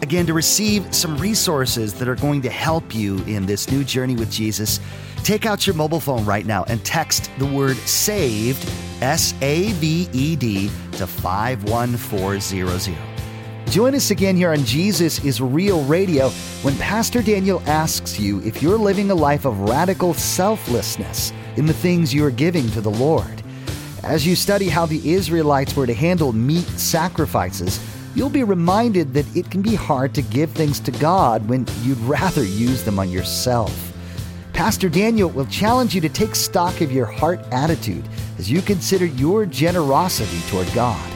Again, 0.01 0.25
to 0.25 0.33
receive 0.33 0.93
some 0.93 1.17
resources 1.17 1.93
that 1.95 2.09
are 2.09 2.15
going 2.15 2.41
to 2.41 2.49
help 2.49 2.93
you 2.93 3.23
in 3.23 3.45
this 3.45 3.71
new 3.71 3.85
journey 3.85 4.15
with 4.15 4.29
Jesus, 4.29 4.81
take 5.25 5.47
out 5.47 5.65
your 5.65 5.75
mobile 5.75 5.99
phone 5.99 6.23
right 6.23 6.45
now 6.45 6.63
and 6.65 6.85
text 6.85 7.31
the 7.39 7.45
word 7.47 7.75
SAVED, 7.77 8.63
S 9.01 9.33
A 9.41 9.71
V 9.73 10.07
E 10.13 10.35
D, 10.35 10.69
to 10.93 11.07
51400. 11.07 12.95
Join 13.71 13.95
us 13.95 14.11
again 14.11 14.37
here 14.37 14.51
on 14.51 14.63
Jesus 14.63 15.25
is 15.25 15.41
Real 15.41 15.83
Radio 15.85 16.29
when 16.61 16.77
Pastor 16.77 17.23
Daniel 17.23 17.59
asks 17.65 18.19
you 18.19 18.39
if 18.43 18.61
you're 18.61 18.77
living 18.77 19.09
a 19.09 19.15
life 19.15 19.45
of 19.45 19.61
radical 19.61 20.13
selflessness 20.13 21.33
in 21.55 21.65
the 21.65 21.73
things 21.73 22.13
you 22.13 22.23
are 22.23 22.31
giving 22.31 22.69
to 22.69 22.79
the 22.79 22.91
Lord. 22.91 23.41
As 24.03 24.27
you 24.27 24.35
study 24.35 24.69
how 24.69 24.85
the 24.85 25.11
Israelites 25.11 25.75
were 25.75 25.87
to 25.87 25.93
handle 25.95 26.33
meat 26.33 26.67
sacrifices, 26.77 27.79
you'll 28.13 28.29
be 28.29 28.43
reminded 28.43 29.15
that 29.15 29.35
it 29.35 29.49
can 29.49 29.63
be 29.63 29.73
hard 29.73 30.13
to 30.13 30.21
give 30.21 30.51
things 30.51 30.79
to 30.81 30.91
God 30.91 31.49
when 31.49 31.65
you'd 31.81 31.97
rather 32.01 32.43
use 32.43 32.83
them 32.83 32.99
on 32.99 33.09
yourself. 33.09 33.94
Pastor 34.55 34.87
Daniel 34.87 35.29
will 35.29 35.45
challenge 35.47 35.93
you 35.93 35.99
to 35.99 36.07
take 36.07 36.33
stock 36.33 36.79
of 36.79 36.89
your 36.89 37.05
heart 37.05 37.41
attitude 37.51 38.07
as 38.39 38.49
you 38.49 38.61
consider 38.61 39.05
your 39.05 39.45
generosity 39.45 40.39
toward 40.49 40.71
God. 40.73 41.11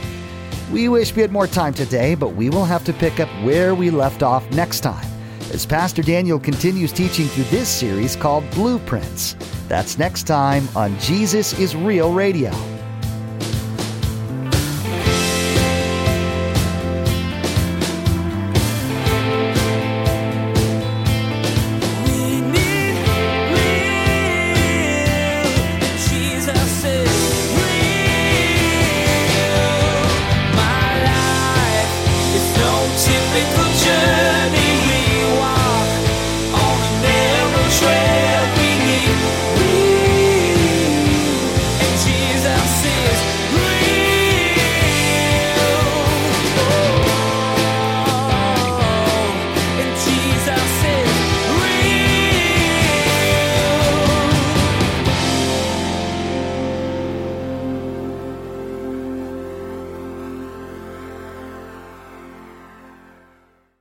We 0.70 0.90
wish 0.90 1.16
we 1.16 1.22
had 1.22 1.32
more 1.32 1.46
time 1.46 1.72
today, 1.72 2.14
but 2.14 2.34
we 2.34 2.50
will 2.50 2.66
have 2.66 2.84
to 2.84 2.92
pick 2.92 3.18
up 3.18 3.30
where 3.42 3.74
we 3.74 3.88
left 3.88 4.22
off 4.22 4.48
next 4.50 4.80
time 4.80 5.08
as 5.54 5.64
Pastor 5.64 6.02
Daniel 6.02 6.38
continues 6.38 6.92
teaching 6.92 7.28
through 7.28 7.44
this 7.44 7.70
series 7.70 8.14
called 8.14 8.48
Blueprints. 8.50 9.36
That's 9.68 9.98
next 9.98 10.24
time 10.24 10.68
on 10.76 10.96
Jesus 10.98 11.58
is 11.58 11.74
Real 11.74 12.12
Radio. 12.12 12.50